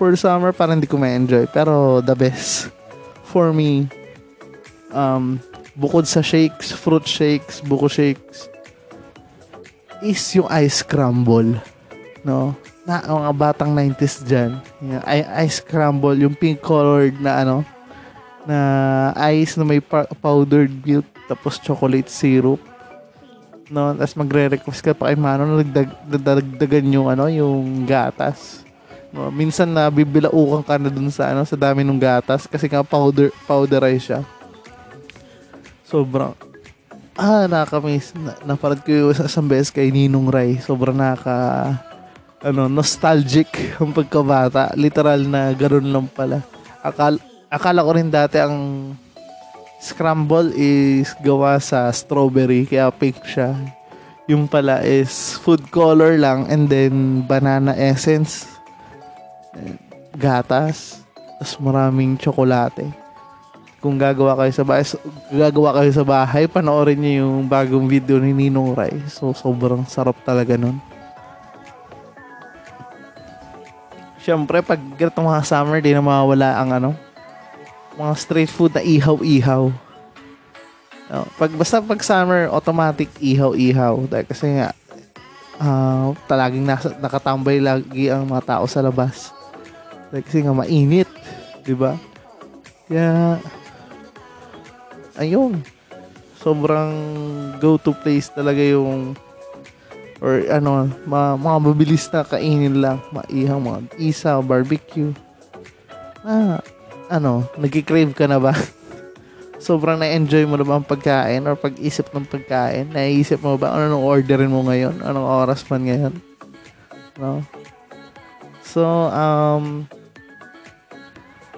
for 0.03 0.19
summer 0.19 0.51
parang 0.51 0.83
hindi 0.83 0.91
ko 0.91 0.99
ma-enjoy. 0.99 1.47
Pero 1.55 2.03
the 2.03 2.19
best 2.19 2.75
for 3.23 3.55
me 3.55 3.87
um 4.91 5.39
bukod 5.79 6.11
sa 6.11 6.19
shakes, 6.19 6.75
fruit 6.75 7.07
shakes, 7.07 7.63
buko 7.63 7.87
shakes 7.87 8.51
is 10.03 10.19
yung 10.35 10.51
ice 10.51 10.83
crumble 10.83 11.55
no? 12.27 12.59
Na 12.83 12.99
mga 12.99 13.31
batang 13.39 13.71
90s 13.71 14.27
dyan 14.27 14.59
yung 14.83 15.07
ice 15.39 15.63
crumble 15.63 16.19
yung 16.19 16.35
pink 16.35 16.59
colored 16.59 17.15
na 17.23 17.47
ano 17.47 17.63
na 18.43 18.59
ice 19.31 19.55
na 19.55 19.63
may 19.63 19.79
powdered 20.19 20.75
milk 20.83 21.07
tapos 21.31 21.63
chocolate 21.63 22.11
syrup 22.11 22.59
no? 23.71 23.95
Tapos 23.95 24.19
magre-request 24.19 24.83
ka 24.83 24.99
pa 24.99 25.15
kay 25.15 25.17
Mano 25.17 25.47
na 25.47 25.63
dagdagan 25.63 26.91
yung 26.91 27.07
ano 27.07 27.31
yung 27.31 27.87
gatas 27.87 28.67
no, 29.13 29.29
minsan 29.29 29.69
na 29.69 29.93
bibilaukan 29.93 30.65
ka 30.65 30.81
na 30.81 30.89
dun 30.89 31.13
sa 31.13 31.31
ano 31.31 31.45
sa 31.45 31.55
dami 31.55 31.85
ng 31.85 32.01
gatas 32.01 32.49
kasi 32.49 32.67
nga 32.67 32.81
powder 32.83 33.29
powderize 33.45 34.09
siya. 34.09 34.21
Sobrang 35.85 36.33
ah 37.15 37.45
nakakamiss. 37.45 38.17
Na, 38.17 38.33
napanood 38.49 38.81
ko 38.83 38.91
yung 38.91 39.13
isang 39.13 39.47
beses 39.47 39.69
kay 39.69 39.93
Ninong 39.93 40.33
Rai 40.33 40.57
sobrang 40.59 40.97
naka 40.97 41.77
ano 42.43 42.67
nostalgic 42.67 43.53
ang 43.79 43.93
pagkabata. 43.93 44.73
Literal 44.75 45.21
na 45.29 45.53
ganoon 45.53 45.93
lang 45.93 46.09
pala. 46.09 46.41
Akala, 46.83 47.21
akala 47.53 47.87
ko 47.87 47.91
rin 47.95 48.11
dati 48.11 48.41
ang 48.41 48.91
scramble 49.79 50.51
is 50.55 51.11
gawa 51.23 51.59
sa 51.63 51.93
strawberry 51.93 52.67
kaya 52.67 52.91
pink 52.91 53.23
siya. 53.29 53.55
Yung 54.31 54.47
pala 54.47 54.81
is 54.83 55.37
food 55.43 55.69
color 55.69 56.17
lang 56.17 56.47
and 56.49 56.71
then 56.71 57.27
banana 57.27 57.75
essence 57.75 58.62
gatas 60.17 61.03
tapos 61.41 61.55
maraming 61.59 62.15
tsokolate 62.17 62.87
kung 63.83 63.99
gagawa 63.99 64.39
kayo 64.39 64.53
sa 64.55 64.63
bahay 64.63 64.85
gagawa 65.33 65.71
kayo 65.83 65.91
sa 65.91 66.05
bahay 66.07 66.45
panoorin 66.47 67.01
niyo 67.03 67.27
yung 67.27 67.51
bagong 67.51 67.91
video 67.91 68.23
ni 68.23 68.31
Ninong 68.31 68.79
Rai 68.79 68.95
so 69.11 69.35
sobrang 69.35 69.83
sarap 69.89 70.17
talaga 70.23 70.55
nun 70.55 70.79
Siyempre, 74.23 74.63
pag 74.63 74.79
ganitong 74.79 75.27
mga 75.27 75.43
summer, 75.43 75.83
di 75.83 75.91
na 75.91 75.99
mawawala 75.99 76.55
ang 76.55 76.71
ano, 76.71 76.91
mga 77.99 78.15
street 78.15 78.51
food 78.55 78.71
na 78.71 78.79
ihaw-ihaw. 78.79 79.67
No, 81.11 81.27
pag 81.35 81.51
basta 81.59 81.83
pag 81.83 81.99
summer, 82.07 82.47
automatic 82.47 83.11
ihaw-ihaw. 83.19 84.07
Dahil 84.07 84.27
kasi 84.31 84.47
nga, 84.55 84.71
uh, 85.59 86.15
talaging 86.31 86.63
nasa, 86.63 86.95
nakatambay 87.03 87.59
lagi 87.59 88.15
ang 88.15 88.31
mga 88.31 88.47
tao 88.47 88.65
sa 88.71 88.79
labas. 88.79 89.35
Dahil 90.13 90.25
kasi 90.29 90.45
nga 90.45 90.53
mainit. 90.53 91.09
di 91.65 91.73
ba? 91.73 91.97
Kaya, 92.85 93.41
ayun. 95.17 95.65
Sobrang 96.37 96.93
go-to 97.57 97.97
place 97.97 98.29
talaga 98.29 98.61
yung 98.61 99.17
or 100.23 100.45
ano, 100.53 100.87
mga, 101.09 101.29
mga 101.41 101.59
mabilis 101.59 102.07
na 102.15 102.23
kainin 102.23 102.79
lang, 102.79 103.03
maihang 103.11 103.59
mga 103.59 103.81
isa, 103.99 104.39
barbecue. 104.39 105.11
Ah, 106.23 106.63
ano, 107.11 107.49
nagki-crave 107.59 108.15
ka 108.15 108.31
na 108.31 108.39
ba? 108.39 108.55
Sobrang 109.67 109.99
na-enjoy 109.99 110.47
mo 110.47 110.55
na 110.55 110.67
ba 110.67 110.79
ang 110.79 110.87
pagkain 110.87 111.43
or 111.49 111.59
pag-isip 111.59 112.13
ng 112.15 112.29
pagkain? 112.29 112.91
Naisip 112.93 113.43
mo 113.43 113.59
ba 113.59 113.75
ano 113.75 113.97
nung 113.97 114.07
orderin 114.07 114.51
mo 114.51 114.63
ngayon? 114.63 115.03
Anong 115.03 115.27
oras 115.27 115.67
man 115.67 115.87
ngayon? 115.91 116.15
No? 117.19 117.43
So, 118.63 118.83
um, 119.11 119.91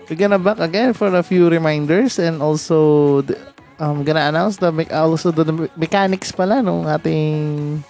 we're 0.09 0.21
gonna 0.21 0.39
back 0.39 0.59
again 0.61 0.93
for 0.93 1.09
a 1.15 1.23
few 1.23 1.49
reminders 1.49 2.19
and 2.19 2.43
also 2.43 3.23
I'm 3.79 4.01
um, 4.01 4.05
gonna 4.05 4.31
announce 4.31 4.59
the 4.59 4.71
also 4.95 5.35
the 5.35 5.69
mechanics 5.75 6.31
pala 6.31 6.63
nung 6.63 6.87
ating 6.87 7.83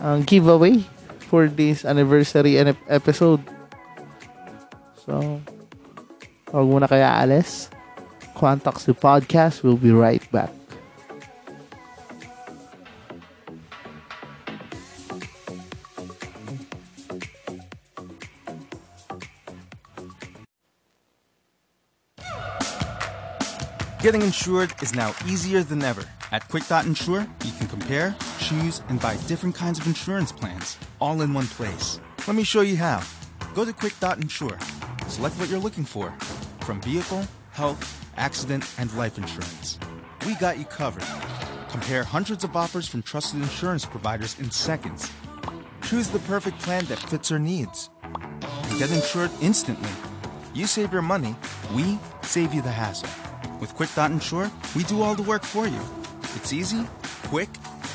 ang 0.00 0.24
giveaway 0.24 0.80
for 1.28 1.44
this 1.44 1.84
anniversary 1.84 2.56
episode. 2.88 3.44
So, 5.04 5.44
huwag 6.48 6.66
muna 6.72 6.88
kaya 6.88 7.20
alis. 7.20 7.68
Quantox 8.32 8.88
the 8.88 8.96
podcast 8.96 9.60
will 9.60 9.76
be 9.76 9.92
right 9.92 10.24
back. 10.32 10.57
Getting 24.08 24.22
insured 24.22 24.72
is 24.82 24.94
now 24.94 25.14
easier 25.26 25.62
than 25.62 25.82
ever. 25.82 26.02
At 26.32 26.48
Quick.insure, 26.48 27.26
you 27.44 27.52
can 27.58 27.68
compare, 27.68 28.16
choose, 28.38 28.80
and 28.88 28.98
buy 28.98 29.18
different 29.26 29.54
kinds 29.54 29.78
of 29.78 29.86
insurance 29.86 30.32
plans 30.32 30.78
all 30.98 31.20
in 31.20 31.34
one 31.34 31.46
place. 31.46 32.00
Let 32.26 32.34
me 32.34 32.42
show 32.42 32.62
you 32.62 32.78
how. 32.78 33.02
Go 33.54 33.66
to 33.66 33.72
Quick.insure. 33.74 34.58
Select 35.08 35.38
what 35.38 35.50
you're 35.50 35.58
looking 35.58 35.84
for 35.84 36.10
from 36.60 36.80
vehicle, 36.80 37.22
health, 37.50 37.84
accident, 38.16 38.64
and 38.78 38.90
life 38.94 39.18
insurance. 39.18 39.78
We 40.24 40.36
got 40.36 40.56
you 40.56 40.64
covered. 40.64 41.04
Compare 41.68 42.04
hundreds 42.04 42.44
of 42.44 42.56
offers 42.56 42.88
from 42.88 43.02
trusted 43.02 43.42
insurance 43.42 43.84
providers 43.84 44.40
in 44.40 44.50
seconds. 44.50 45.12
Choose 45.82 46.08
the 46.08 46.20
perfect 46.20 46.58
plan 46.60 46.86
that 46.86 46.98
fits 46.98 47.28
your 47.28 47.40
needs. 47.40 47.90
And 48.02 48.78
get 48.78 48.90
insured 48.90 49.32
instantly. 49.42 49.90
You 50.54 50.66
save 50.66 50.94
your 50.94 51.02
money, 51.02 51.36
we 51.74 51.98
save 52.22 52.54
you 52.54 52.62
the 52.62 52.70
hassle. 52.70 53.27
With 53.60 53.74
Quick.insure, 53.74 54.50
we 54.76 54.84
do 54.84 55.02
all 55.02 55.14
the 55.14 55.22
work 55.22 55.42
for 55.42 55.66
you. 55.66 55.80
It's 56.36 56.52
easy, 56.52 56.86
quick, 57.26 57.48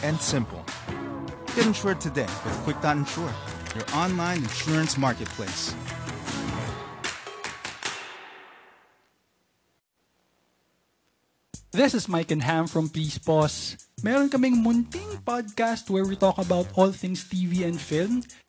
and 0.03 0.19
simple. 0.19 0.63
Get 1.55 1.65
insured 1.65 2.01
today 2.01 2.27
with 2.43 2.55
Quick.insure, 2.63 3.33
your 3.75 3.85
online 3.95 4.39
insurance 4.43 4.97
marketplace. 4.97 5.73
This 11.71 11.95
is 11.95 12.07
Mike 12.07 12.29
and 12.29 12.43
Ham 12.43 12.67
from 12.67 12.89
Please 12.89 13.17
Pause. 13.17 13.77
Meron 14.03 14.29
kaming 14.29 14.61
munting 14.61 15.23
podcast 15.25 15.89
where 15.89 16.05
we 16.05 16.13
talk 16.15 16.37
about 16.37 16.67
all 16.75 16.91
things 16.91 17.25
TV 17.25 17.65
and 17.65 17.79
film 17.79 18.21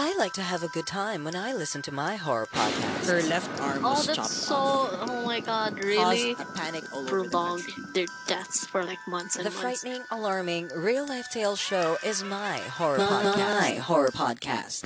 I 0.00 0.14
like 0.16 0.32
to 0.34 0.42
have 0.42 0.62
a 0.62 0.68
good 0.68 0.86
time 0.86 1.24
when 1.24 1.34
I 1.34 1.52
listen 1.52 1.82
to 1.82 1.92
my 1.92 2.14
horror 2.14 2.46
podcast. 2.52 3.08
Her 3.10 3.20
left 3.22 3.60
arm 3.60 3.84
oh, 3.84 3.90
was 3.94 4.06
that's 4.06 4.16
chopped 4.16 4.30
so. 4.30 4.54
off. 4.54 4.90
Oh 5.10 5.26
my 5.26 5.40
god, 5.40 5.82
really? 5.82 6.34
Caused 6.34 6.48
a 6.48 6.52
panic 6.52 6.84
all 6.92 7.00
over 7.00 7.08
Prolonged 7.24 7.64
the 7.64 7.72
country. 7.72 7.92
their 7.94 8.06
deaths 8.28 8.64
for 8.66 8.84
like 8.84 8.98
months 9.08 9.34
and 9.34 9.44
The 9.44 9.50
months. 9.50 9.60
frightening, 9.82 10.02
alarming, 10.12 10.68
real 10.76 11.04
life 11.04 11.26
tales 11.32 11.58
show 11.58 11.96
is 12.04 12.22
my 12.22 12.58
horror 12.58 12.98
My 12.98 13.04
podcast. 13.06 13.78
horror 13.80 14.08
podcast. 14.10 14.82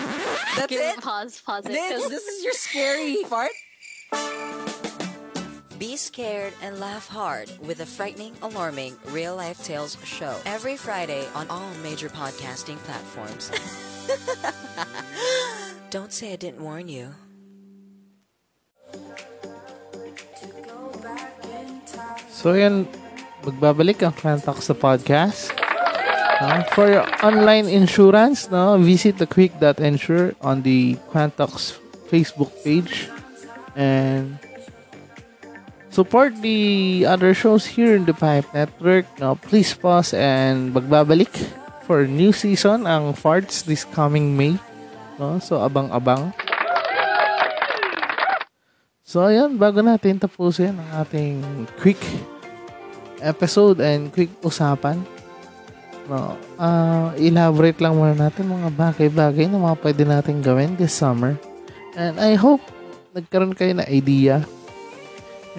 That's 0.56 0.68
Give 0.68 0.80
it. 0.80 1.00
Pause, 1.02 1.42
pause 1.44 1.66
it. 1.66 1.72
This, 1.72 2.00
'cause- 2.02 2.10
this 2.10 2.24
is 2.26 2.44
your 2.44 2.54
scary 2.54 3.18
part. 3.28 3.50
Be 5.78 5.96
scared 5.98 6.54
and 6.62 6.80
laugh 6.80 7.08
hard 7.08 7.50
with 7.60 7.78
the 7.78 7.86
frightening, 7.86 8.34
alarming, 8.40 8.96
real 9.08 9.36
life 9.36 9.62
tales 9.62 9.98
show 10.04 10.38
every 10.46 10.76
Friday 10.78 11.28
on 11.34 11.48
all 11.50 11.70
major 11.82 12.08
podcasting 12.08 12.78
platforms. 12.78 13.50
Don't 15.90 16.12
say 16.12 16.32
I 16.32 16.36
didn't 16.36 16.62
warn 16.62 16.88
you. 16.88 17.14
So 22.32 22.58
yan, 22.58 22.88
magbabalik 23.46 24.02
ang 24.02 24.16
Trantox 24.16 24.66
sa 24.66 24.74
podcast. 24.74 25.54
Uh, 26.42 26.66
for 26.74 26.90
your 26.90 27.06
online 27.22 27.70
insurance, 27.70 28.50
no, 28.50 28.74
visit 28.82 29.22
the 29.22 29.28
quick.insure 29.30 30.34
on 30.42 30.66
the 30.66 30.98
Quantox 31.14 31.78
Facebook 32.10 32.50
page 32.66 33.06
and 33.78 34.42
support 35.94 36.34
the 36.42 37.06
other 37.06 37.30
shows 37.30 37.62
here 37.62 37.94
in 37.94 38.10
the 38.10 38.16
Pipe 38.16 38.50
Network. 38.50 39.06
No, 39.22 39.38
please 39.38 39.70
pause 39.70 40.10
and 40.10 40.74
magbabalik 40.74 41.30
for 41.92 42.08
new 42.08 42.32
season 42.32 42.88
ang 42.88 43.12
Farts 43.12 43.68
this 43.68 43.84
coming 43.84 44.32
May. 44.32 44.56
No, 45.20 45.36
so 45.44 45.60
abang-abang. 45.60 46.32
So 49.04 49.28
ayan, 49.28 49.60
bago 49.60 49.84
natin 49.84 50.16
tapusin 50.16 50.72
ang 50.72 51.04
ating 51.04 51.44
quick 51.76 52.00
episode 53.20 53.84
and 53.84 54.08
quick 54.08 54.32
usapan, 54.40 55.04
no, 56.08 56.32
uh, 56.56 57.12
elaborate 57.20 57.76
lang 57.76 57.92
muna 57.92 58.16
natin 58.16 58.48
mga 58.48 58.72
bagay-bagay 58.72 59.52
na 59.52 59.60
mga 59.60 59.76
pwede 59.84 60.02
natin 60.08 60.40
gawin 60.40 60.72
this 60.80 60.96
summer. 60.96 61.36
And 61.92 62.16
I 62.16 62.40
hope 62.40 62.64
nagkaroon 63.12 63.52
kayo 63.52 63.76
na 63.76 63.84
idea. 63.92 64.48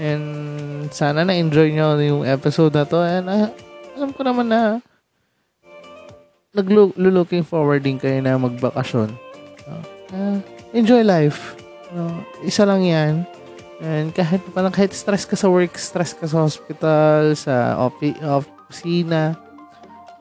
And 0.02 0.89
sana 0.89 1.22
na-enjoy 1.22 1.78
nyo 1.78 1.93
yung 2.02 2.26
episode 2.26 2.74
na 2.74 2.89
to. 2.89 3.06
And 3.06 3.30
uh, 3.30 3.54
alam 3.93 4.10
ko 4.17 4.26
naman 4.26 4.50
na 4.50 4.82
nag-looking 6.54 7.42
forward 7.42 7.82
din 7.82 7.98
kayo 7.98 8.22
na 8.22 8.38
magbakasyon. 8.38 9.10
Uh, 10.13 10.38
enjoy 10.72 11.02
life. 11.02 11.58
No, 11.89 12.22
isa 12.46 12.62
lang 12.63 12.86
yan. 12.86 13.26
And 13.82 14.13
kahit 14.13 14.39
parang 14.54 14.72
kahit 14.72 14.94
stress 14.94 15.26
ka 15.26 15.34
sa 15.34 15.50
work, 15.50 15.74
stress 15.76 16.13
ka 16.13 16.30
sa 16.30 16.46
hospital, 16.46 17.34
sa 17.34 17.76
opi- 17.82 18.18
opisina, 18.22 19.34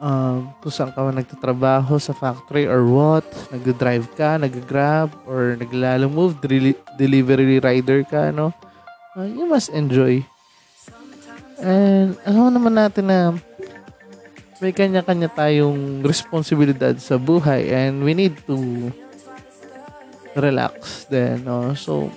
um, 0.01 0.49
kung 0.65 0.73
saan 0.73 0.91
ka 0.91 1.05
nagtatrabaho 1.05 2.01
sa 2.01 2.17
factory 2.17 2.65
or 2.65 2.89
what, 2.89 3.29
nag-drive 3.53 4.09
ka, 4.17 4.41
nag-grab, 4.41 5.13
or 5.29 5.55
naglalong 5.61 6.11
move, 6.11 6.41
deli- 6.41 6.81
delivery 6.97 7.61
rider 7.61 8.03
ka, 8.09 8.33
no? 8.33 8.51
Uh, 9.13 9.29
you 9.29 9.45
must 9.45 9.69
enjoy. 9.71 10.25
And 11.63 12.19
alam 12.27 12.57
naman 12.59 12.75
natin 12.75 13.07
na 13.07 13.39
may 14.63 14.71
kanya-kanya 14.71 15.27
tayong 15.27 16.07
responsibilidad 16.07 16.95
sa 17.03 17.19
buhay 17.19 17.75
and 17.75 18.07
we 18.07 18.15
need 18.15 18.39
to 18.47 18.89
relax 20.39 21.03
then, 21.11 21.43
no? 21.43 21.75
So, 21.75 22.15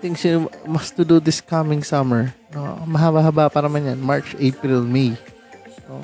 things 0.00 0.24
you 0.24 0.48
must 0.64 0.96
to 0.96 1.04
do 1.04 1.20
this 1.20 1.44
coming 1.44 1.84
summer. 1.84 2.32
No? 2.56 2.80
Mahaba-haba 2.88 3.52
pa 3.52 3.60
naman 3.60 3.84
yan. 3.84 4.00
March, 4.00 4.32
April, 4.40 4.80
May. 4.80 5.12
No? 5.86 6.00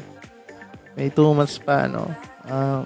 May 0.92 1.08
two 1.08 1.32
months 1.32 1.56
pa, 1.56 1.88
no? 1.88 2.12
Uh, 2.44 2.84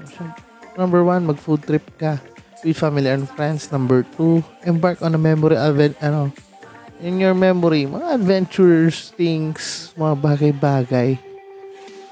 number 0.79 1.03
one, 1.03 1.27
mag-food 1.27 1.67
trip 1.67 1.83
ka 1.99 2.23
with 2.63 2.79
family 2.79 3.11
and 3.11 3.27
friends. 3.27 3.75
Number 3.75 4.07
two, 4.15 4.39
embark 4.63 5.03
on 5.03 5.19
a 5.19 5.21
memory 5.21 5.59
event, 5.59 5.99
ano, 5.99 6.31
in 7.03 7.19
your 7.19 7.35
memory, 7.35 7.91
mga 7.91 8.23
adventures, 8.23 9.11
things, 9.19 9.91
mga 9.99 10.15
bagay-bagay. 10.23 11.32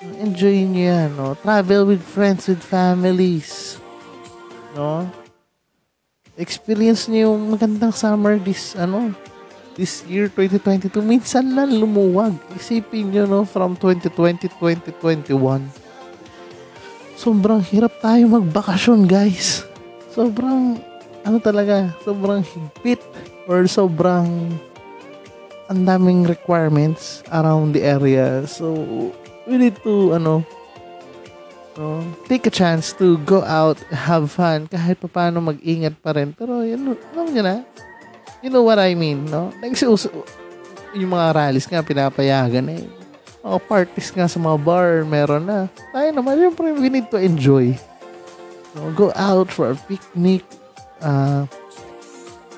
Enjoy 0.01 0.65
nyo 0.65 0.81
yan, 0.81 1.09
no? 1.13 1.37
Travel 1.45 1.85
with 1.85 2.01
friends, 2.01 2.49
with 2.49 2.65
families. 2.65 3.77
No? 4.73 5.05
Experience 6.41 7.05
nyo 7.05 7.29
yung 7.29 7.53
magandang 7.53 7.93
summer 7.93 8.41
this, 8.41 8.73
ano, 8.81 9.13
this 9.77 10.01
year, 10.09 10.33
2022. 10.33 11.05
Minsan 11.05 11.53
lang 11.53 11.77
lumuwag. 11.77 12.33
Isipin 12.57 13.13
nyo, 13.13 13.29
no, 13.29 13.41
from 13.45 13.77
2020, 13.77 14.49
2021. 14.57 15.69
Sobrang 17.21 17.61
hirap 17.69 17.93
tayo 18.01 18.25
magbakasyon, 18.41 19.05
guys. 19.05 19.69
Sobrang, 20.17 20.81
ano 21.29 21.37
talaga, 21.45 21.93
sobrang 22.01 22.41
higpit 22.41 23.05
or 23.45 23.69
sobrang 23.69 24.49
ang 25.69 25.81
daming 25.85 26.25
requirements 26.25 27.21
around 27.29 27.77
the 27.77 27.85
area. 27.85 28.49
So, 28.49 28.73
we 29.51 29.59
need 29.59 29.75
to, 29.83 30.15
ano, 30.15 30.47
no, 31.75 32.07
take 32.31 32.47
a 32.47 32.55
chance 32.55 32.95
to 32.95 33.19
go 33.27 33.43
out, 33.43 33.75
have 33.91 34.31
fun, 34.31 34.71
kahit 34.71 35.03
pa 35.03 35.11
paano 35.11 35.43
mag-ingat 35.43 35.99
pa 35.99 36.15
rin. 36.15 36.31
Pero, 36.31 36.63
yun, 36.63 36.95
alam 36.95 37.27
nyo 37.35 37.43
na, 37.43 37.57
you 38.39 38.49
know 38.49 38.63
what 38.63 38.79
I 38.79 38.95
mean, 38.95 39.27
no? 39.27 39.51
Kasi, 39.59 39.91
yung 40.95 41.11
mga 41.11 41.35
rallies 41.35 41.67
nga, 41.67 41.83
pinapayagan 41.83 42.71
eh. 42.71 42.87
Mga 43.43 43.59
parties 43.67 44.15
nga 44.15 44.31
sa 44.31 44.39
mga 44.39 44.59
bar, 44.63 45.03
meron 45.03 45.43
na. 45.43 45.67
Tayo 45.91 46.09
naman, 46.15 46.39
syempre, 46.39 46.71
we 46.71 46.87
need 46.87 47.11
to 47.11 47.19
enjoy. 47.19 47.75
No, 48.79 48.95
go 48.95 49.11
out 49.19 49.51
for 49.51 49.75
a 49.75 49.77
picnic. 49.91 50.47
Uh, 51.03 51.43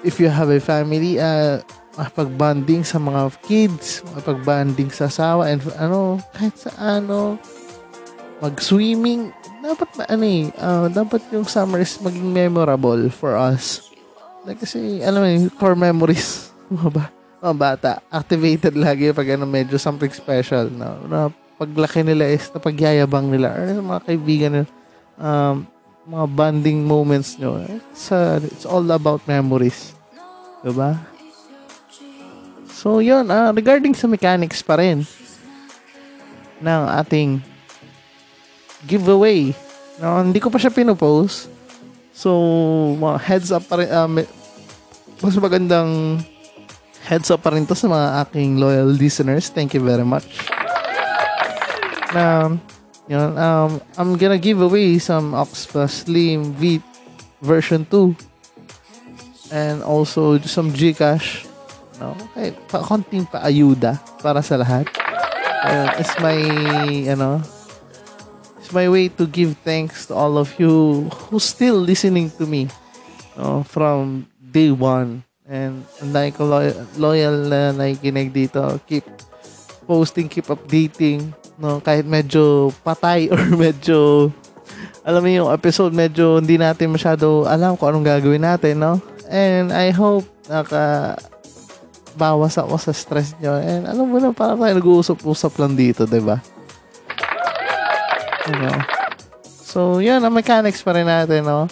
if 0.05 0.21
you 0.21 0.29
have 0.29 0.53
a 0.53 0.61
family, 0.61 1.17
uh, 1.17 1.65
makapag-bonding 1.97 2.83
sa 2.85 2.97
mga 2.97 3.29
kids, 3.45 4.01
makapag-bonding 4.13 4.89
sa 4.89 5.13
asawa, 5.13 5.53
and 5.53 5.61
ano, 5.77 6.17
kahit 6.33 6.57
sa 6.57 6.73
ano, 6.81 7.37
mag-swimming, 8.41 9.29
dapat 9.61 9.89
na, 10.01 10.05
ano 10.09 10.25
eh, 10.25 10.49
uh, 10.57 10.89
dapat 10.89 11.21
yung 11.31 11.47
summer 11.47 11.85
is 11.85 12.01
maging 12.01 12.33
memorable 12.33 13.13
for 13.13 13.37
us. 13.37 13.93
Like, 14.43 14.59
kasi, 14.59 15.05
alam 15.05 15.21
mo 15.23 15.29
yung 15.29 15.47
core 15.55 15.79
memories, 15.79 16.51
mga 16.73 16.91
ba, 16.91 17.05
mga 17.45 17.55
bata, 17.55 17.91
activated 18.09 18.75
lagi 18.75 19.13
pag 19.13 19.29
ano, 19.37 19.45
medyo 19.45 19.77
something 19.77 20.11
special, 20.11 20.73
no? 20.73 20.97
na 21.07 21.29
paglaki 21.61 22.03
nila 22.03 22.27
is 22.27 22.49
napagyayabang 22.51 23.29
nila, 23.29 23.53
or 23.55 23.69
mga 23.69 24.03
kaibigan 24.09 24.51
nila, 24.57 24.69
um, 25.21 25.69
mga 26.09 26.27
bonding 26.35 26.83
moments 26.83 27.39
nyo. 27.39 27.63
It's, 27.63 28.11
uh, 28.11 28.43
it's 28.43 28.67
all 28.67 28.83
about 28.91 29.23
memories. 29.29 29.95
Diba? 30.67 31.12
So, 32.83 32.99
yun. 32.99 33.31
Uh, 33.31 33.55
regarding 33.55 33.95
sa 33.95 34.11
mechanics 34.11 34.59
pa 34.59 34.75
rin 34.75 35.07
ng 36.59 36.83
ating 36.99 37.39
giveaway. 38.91 39.55
No, 40.03 40.19
hindi 40.19 40.43
ko 40.43 40.51
pa 40.51 40.59
siya 40.59 40.75
pinopost. 40.75 41.47
So, 42.11 42.35
mga 42.99 43.19
heads 43.23 43.55
up 43.55 43.63
pa 43.71 43.79
rin. 43.79 43.87
Uh, 43.87 44.27
mas 45.23 45.39
magandang 45.39 46.19
heads 47.07 47.31
up 47.31 47.47
pa 47.47 47.55
rin 47.55 47.63
to 47.71 47.79
sa 47.79 47.87
mga 47.87 48.27
aking 48.27 48.59
loyal 48.59 48.91
listeners. 48.91 49.47
Thank 49.47 49.79
you 49.79 49.83
very 49.87 50.03
much. 50.03 50.27
Na, 52.11 52.51
yun, 53.07 53.31
um, 53.39 53.79
I'm 53.95 54.19
gonna 54.19 54.43
give 54.43 54.59
away 54.59 54.99
some 54.99 55.39
Oxpa 55.39 55.87
Slim 55.87 56.51
V 56.59 56.83
version 57.39 57.87
2 57.87 59.55
and 59.55 59.87
also 59.87 60.43
some 60.43 60.75
Gcash 60.75 61.52
no? 62.01 62.17
Okay, 62.33 62.55
pa 62.71 62.81
konting 62.81 63.27
paayuda 63.27 64.01
para 64.21 64.41
sa 64.41 64.61
lahat. 64.61 64.89
Uh, 65.63 65.95
it's 65.99 66.15
my 66.19 66.39
ano 67.07 67.39
it's 68.59 68.75
my 68.75 68.91
way 68.91 69.07
to 69.07 69.27
give 69.27 69.55
thanks 69.63 70.07
to 70.07 70.15
all 70.15 70.39
of 70.39 70.51
you 70.59 71.07
who 71.29 71.39
still 71.39 71.79
listening 71.79 72.31
to 72.35 72.47
me 72.47 72.67
no, 73.37 73.63
from 73.67 74.27
day 74.39 74.71
one. 74.71 75.27
And 75.45 75.85
ang 76.01 76.15
dami 76.15 76.31
loyal 76.97 77.51
na 77.51 77.75
nakikinig 77.75 78.33
dito. 78.33 78.63
Keep 78.89 79.05
posting, 79.85 80.31
keep 80.31 80.49
updating. 80.49 81.35
No, 81.59 81.83
kahit 81.83 82.09
medyo 82.09 82.73
patay 82.87 83.29
or 83.33 83.43
medyo 83.53 84.31
alam 85.03 85.19
mo 85.19 85.29
yung 85.29 85.51
episode 85.51 85.91
medyo 85.91 86.39
hindi 86.39 86.55
natin 86.55 86.95
masyado 86.95 87.43
alam 87.51 87.75
kung 87.75 87.91
anong 87.91 88.07
gagawin 88.07 88.47
natin, 88.47 88.79
no? 88.79 89.03
And 89.27 89.75
I 89.75 89.91
hope 89.91 90.27
naka 90.47 91.19
bawas 92.17 92.57
ako 92.61 92.77
sa 92.79 92.93
stress 92.93 93.37
nyo. 93.41 93.57
And 93.59 93.89
alam 93.89 94.07
mo 94.09 94.17
na, 94.21 94.33
parang 94.33 94.61
tayo 94.61 94.75
nag-uusap-usap 94.77 95.53
lang 95.61 95.73
dito, 95.77 96.05
di 96.05 96.21
ba? 96.21 96.41
You 98.49 98.57
know? 98.59 98.79
So, 99.45 99.81
yun, 100.05 100.21
ang 100.21 100.35
mechanics 100.35 100.85
pa 100.85 100.93
rin 100.93 101.09
natin, 101.09 101.49
no? 101.49 101.69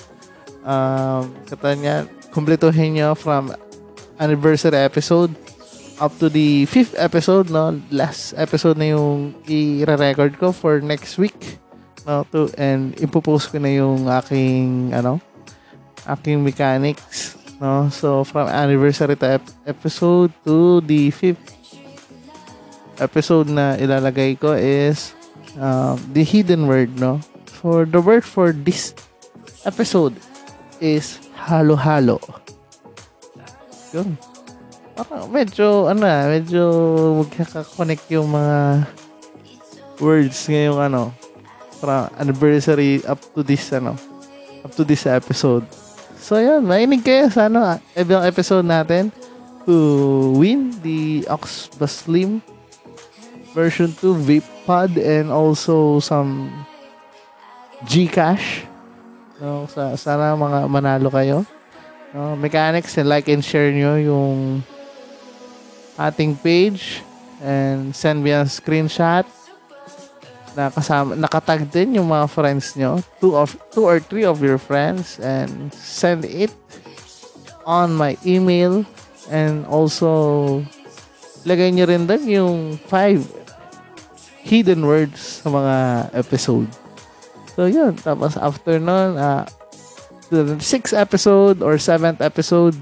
Um, 0.64 1.34
katanya, 1.44 2.08
kumplituhin 2.32 2.96
nyo 2.96 3.12
from 3.12 3.52
anniversary 4.20 4.80
episode 4.80 5.32
up 6.00 6.16
to 6.16 6.32
the 6.32 6.64
fifth 6.64 6.96
episode, 6.96 7.52
no? 7.52 7.76
Last 7.92 8.32
episode 8.40 8.80
na 8.80 8.96
yung 8.96 9.36
i-record 9.44 10.40
ko 10.40 10.52
for 10.52 10.80
next 10.80 11.20
week. 11.20 11.60
No? 12.08 12.24
To, 12.32 12.48
and 12.56 12.96
ipopost 12.96 13.52
ko 13.52 13.60
na 13.60 13.68
yung 13.68 14.08
aking, 14.08 14.96
ano, 14.96 15.20
aking 16.08 16.40
mechanics 16.40 17.39
no? 17.60 17.92
So 17.92 18.24
from 18.24 18.48
anniversary 18.48 19.14
to 19.20 19.38
ep- 19.38 19.54
episode 19.68 20.32
to 20.48 20.80
the 20.80 21.12
fifth 21.12 21.44
episode 22.98 23.48
na 23.48 23.76
ilalagay 23.76 24.40
ko 24.40 24.56
is 24.56 25.12
um, 25.60 26.00
the 26.16 26.24
hidden 26.24 26.66
word 26.66 26.96
no? 26.98 27.20
For 27.60 27.84
the 27.84 28.00
word 28.00 28.24
for 28.24 28.56
this 28.56 28.96
episode 29.68 30.16
is 30.80 31.20
halo 31.36 31.76
halo 31.76 32.18
yun. 33.94 34.14
Parang 34.94 35.26
medyo, 35.32 35.88
ano 35.90 36.00
na, 36.04 36.28
medyo 36.28 36.62
magkakakonect 37.24 38.04
yung 38.12 38.28
mga 38.30 38.58
words 40.00 40.38
ngayong 40.46 40.80
ano, 40.80 41.10
parang 41.80 42.12
anniversary 42.20 43.00
up 43.08 43.20
to 43.34 43.40
this, 43.42 43.72
ano, 43.72 43.96
up 44.62 44.72
to 44.76 44.84
this 44.84 45.06
episode. 45.08 45.64
So, 46.30 46.38
yun, 46.38 46.62
mainig 46.62 47.02
kayo 47.02 47.26
sa 47.26 47.50
ano, 47.50 47.82
ibang 47.98 48.22
episode 48.22 48.62
natin 48.62 49.10
to 49.66 50.30
win 50.38 50.70
the 50.78 51.26
Oxbus 51.26 52.06
Slim 52.06 52.38
version 53.50 53.90
2 53.90 54.14
vape 54.30 54.46
pod 54.62 54.94
and 54.94 55.34
also 55.34 55.98
some 55.98 56.54
Gcash. 57.82 58.62
No, 59.42 59.66
sa 59.74 59.98
sana 59.98 60.38
mga 60.38 60.70
manalo 60.70 61.10
kayo. 61.10 61.42
No, 62.14 62.38
mechanics 62.38 62.94
and 62.94 63.10
like 63.10 63.26
and 63.26 63.42
share 63.42 63.74
nyo 63.74 63.98
yung 63.98 64.62
ating 65.98 66.38
page 66.38 67.02
and 67.42 67.90
send 67.90 68.22
me 68.22 68.30
a 68.30 68.46
screenshot 68.46 69.26
na 70.60 70.68
kasama 70.68 71.16
nakatag 71.16 71.64
din 71.72 71.96
yung 71.96 72.12
mga 72.12 72.28
friends 72.28 72.76
nyo. 72.76 73.00
Two 73.16 73.32
of 73.32 73.56
two 73.72 73.88
or 73.88 73.96
three 73.96 74.28
of 74.28 74.44
your 74.44 74.60
friends 74.60 75.16
and 75.16 75.72
send 75.72 76.28
it 76.28 76.52
on 77.64 77.96
my 77.96 78.20
email. 78.28 78.84
And 79.32 79.64
also 79.64 80.60
lagay 81.48 81.72
nyo 81.72 81.88
rin 81.88 82.04
din 82.04 82.36
yung 82.36 82.76
five 82.76 83.24
hidden 84.44 84.84
words 84.84 85.40
sa 85.40 85.48
mga 85.48 85.74
episode. 86.12 86.68
So 87.56 87.64
yun. 87.64 87.96
Tapos 87.96 88.36
after 88.36 88.76
nun 88.76 89.16
uh, 89.16 89.48
the 90.28 90.60
sixth 90.60 90.92
episode 90.92 91.64
or 91.64 91.80
seventh 91.80 92.20
episode 92.20 92.76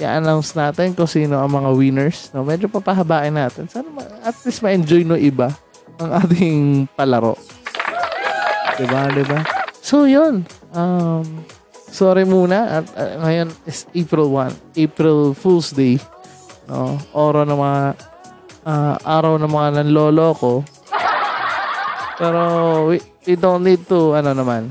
i-announce 0.00 0.58
natin 0.58 0.96
kung 0.96 1.06
sino 1.06 1.36
ang 1.38 1.52
mga 1.52 1.70
winners. 1.76 2.32
No 2.32 2.42
medyo 2.42 2.72
papahabain 2.72 3.36
natin. 3.36 3.68
Sana 3.68 3.86
ma- 3.92 4.08
at 4.24 4.34
least 4.48 4.64
ma-enjoy 4.64 5.04
no 5.04 5.14
iba 5.14 5.52
ang 6.02 6.12
ating 6.18 6.58
palaro. 6.98 7.38
Diba, 8.76 9.08
diba? 9.14 9.40
So, 9.78 10.08
yun. 10.08 10.48
Um, 10.72 11.44
sorry 11.92 12.24
muna. 12.24 12.82
At 12.82 12.86
uh, 12.96 13.20
ngayon 13.22 13.48
is 13.68 13.84
April 13.92 14.32
1. 14.34 14.80
April 14.80 15.36
Fool's 15.36 15.70
Day. 15.70 16.00
No? 16.66 16.96
Oro 17.12 17.44
ng 17.44 17.58
mga 17.58 17.80
uh, 18.64 18.96
araw 19.04 19.36
ng 19.38 19.50
mga 19.50 19.68
nanlolo 19.82 20.28
ko. 20.34 20.52
Pero 22.16 22.40
we, 22.88 23.02
we 23.26 23.34
don't 23.34 23.62
need 23.66 23.82
to, 23.90 24.14
ano 24.14 24.32
naman, 24.32 24.70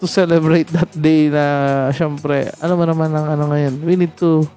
to 0.00 0.08
celebrate 0.08 0.72
that 0.72 0.88
day 0.96 1.28
na 1.28 1.44
syempre, 1.92 2.48
ano 2.64 2.72
man 2.80 2.88
naman 2.88 3.10
ang 3.12 3.26
ano 3.36 3.44
ngayon. 3.52 3.74
We 3.84 3.94
need 4.00 4.16
to 4.16 4.48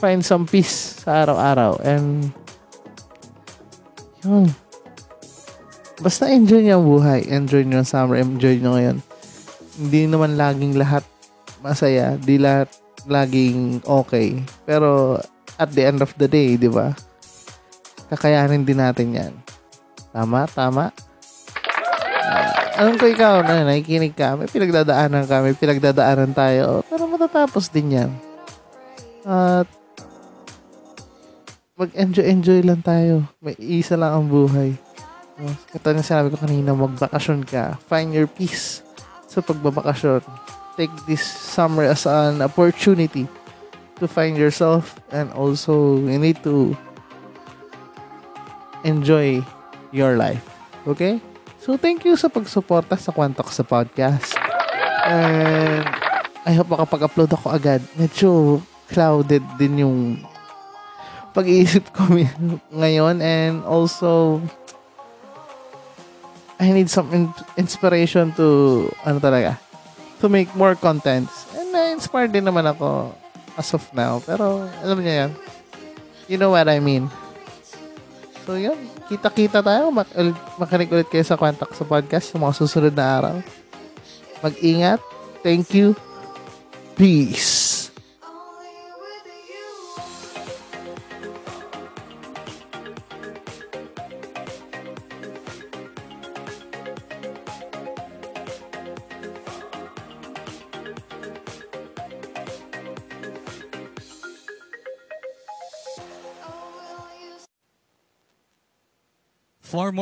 find 0.00 0.24
some 0.24 0.48
peace 0.48 1.04
sa 1.04 1.28
araw-araw. 1.28 1.84
And 1.84 2.32
yun. 4.24 4.48
Basta 6.00 6.32
enjoy 6.32 6.64
niyo 6.64 6.80
ang 6.80 6.86
buhay. 6.88 7.28
Enjoy 7.28 7.60
niyo 7.60 7.84
ang 7.84 7.88
summer. 7.88 8.16
Enjoy 8.16 8.56
niyo 8.56 8.72
ngayon. 8.72 8.96
Hindi 9.76 10.00
naman 10.08 10.40
laging 10.40 10.80
lahat 10.80 11.04
masaya. 11.60 12.16
Di 12.16 12.40
lahat 12.40 12.72
laging 13.04 13.84
okay. 13.84 14.40
Pero 14.64 15.20
at 15.60 15.68
the 15.76 15.84
end 15.84 16.00
of 16.00 16.16
the 16.16 16.24
day, 16.24 16.56
di 16.56 16.72
ba? 16.72 16.96
Kakayanin 18.08 18.64
din 18.64 18.80
natin 18.80 19.12
yan. 19.12 19.32
Tama? 20.10 20.48
Tama? 20.48 20.88
Alam 22.80 22.96
ko 22.96 23.04
ikaw 23.04 23.44
na 23.44 23.68
nakikinig 23.68 24.16
ka. 24.16 24.40
May 24.40 24.48
pinagdadaanan 24.48 25.28
ka. 25.28 25.44
May 25.44 25.52
pinagdadaanan 25.52 26.32
tayo. 26.32 26.80
Pero 26.88 27.04
matatapos 27.04 27.68
din 27.68 28.00
yan. 28.00 28.10
At 29.28 29.68
mag-enjoy-enjoy 31.76 32.64
lang 32.64 32.80
tayo. 32.80 33.28
May 33.44 33.52
isa 33.60 34.00
lang 34.00 34.16
ang 34.16 34.26
buhay. 34.32 34.80
Ito 35.74 35.86
na 35.94 36.04
sinabi 36.04 36.32
ko 36.34 36.36
kanina, 36.40 36.76
magbakasyon 36.76 37.46
ka. 37.48 37.78
Find 37.88 38.12
your 38.12 38.28
peace 38.28 38.84
sa 39.30 39.40
pagbabakasyon. 39.40 40.20
Take 40.76 40.92
this 41.06 41.22
summer 41.24 41.84
as 41.86 42.04
an 42.04 42.40
opportunity 42.40 43.28
to 44.00 44.08
find 44.08 44.36
yourself 44.36 44.96
and 45.12 45.28
also 45.36 46.00
you 46.00 46.16
need 46.16 46.40
to 46.42 46.72
enjoy 48.84 49.44
your 49.92 50.16
life. 50.16 50.42
Okay? 50.88 51.20
So, 51.60 51.76
thank 51.76 52.08
you 52.08 52.16
sa 52.16 52.32
pagsuporta 52.32 52.96
sa 52.96 53.12
Quantox 53.12 53.60
sa 53.60 53.64
podcast. 53.64 54.32
And 55.04 55.84
I 56.48 56.56
hope 56.56 56.72
makapag-upload 56.72 57.36
ako 57.36 57.52
agad. 57.52 57.84
Medyo 58.00 58.60
clouded 58.88 59.44
din 59.60 59.84
yung 59.84 59.98
pag-iisip 61.36 61.92
ko 61.92 62.08
ngayon 62.80 63.20
and 63.20 63.62
also 63.68 64.40
I 66.60 66.68
need 66.76 66.92
some 66.92 67.08
in- 67.10 67.32
inspiration 67.56 68.36
to 68.36 68.84
ano 69.02 69.16
talaga 69.16 69.56
to 70.20 70.28
make 70.28 70.52
more 70.52 70.76
contents. 70.76 71.48
And 71.56 71.72
na-inspired 71.72 72.36
din 72.36 72.44
naman 72.44 72.68
ako 72.68 73.16
as 73.56 73.72
of 73.72 73.88
now. 73.96 74.20
Pero 74.20 74.68
alam 74.84 75.00
niya 75.00 75.26
yan. 75.26 75.30
You 76.28 76.36
know 76.36 76.52
what 76.52 76.68
I 76.68 76.78
mean. 76.78 77.08
So 78.44 78.60
yun. 78.60 78.76
Kita-kita 79.08 79.64
tayo. 79.64 79.88
Mak- 79.88 80.12
makinig 80.60 80.92
ulit 80.92 81.08
kayo 81.08 81.24
sa 81.24 81.40
Quantax 81.40 81.80
sa 81.80 81.88
podcast 81.88 82.30
sa 82.30 82.36
mga 82.36 82.52
susunod 82.54 82.92
na 82.92 83.06
araw. 83.08 83.36
Mag-ingat. 84.44 85.00
Thank 85.40 85.72
you. 85.72 85.96
Peace 87.00 87.59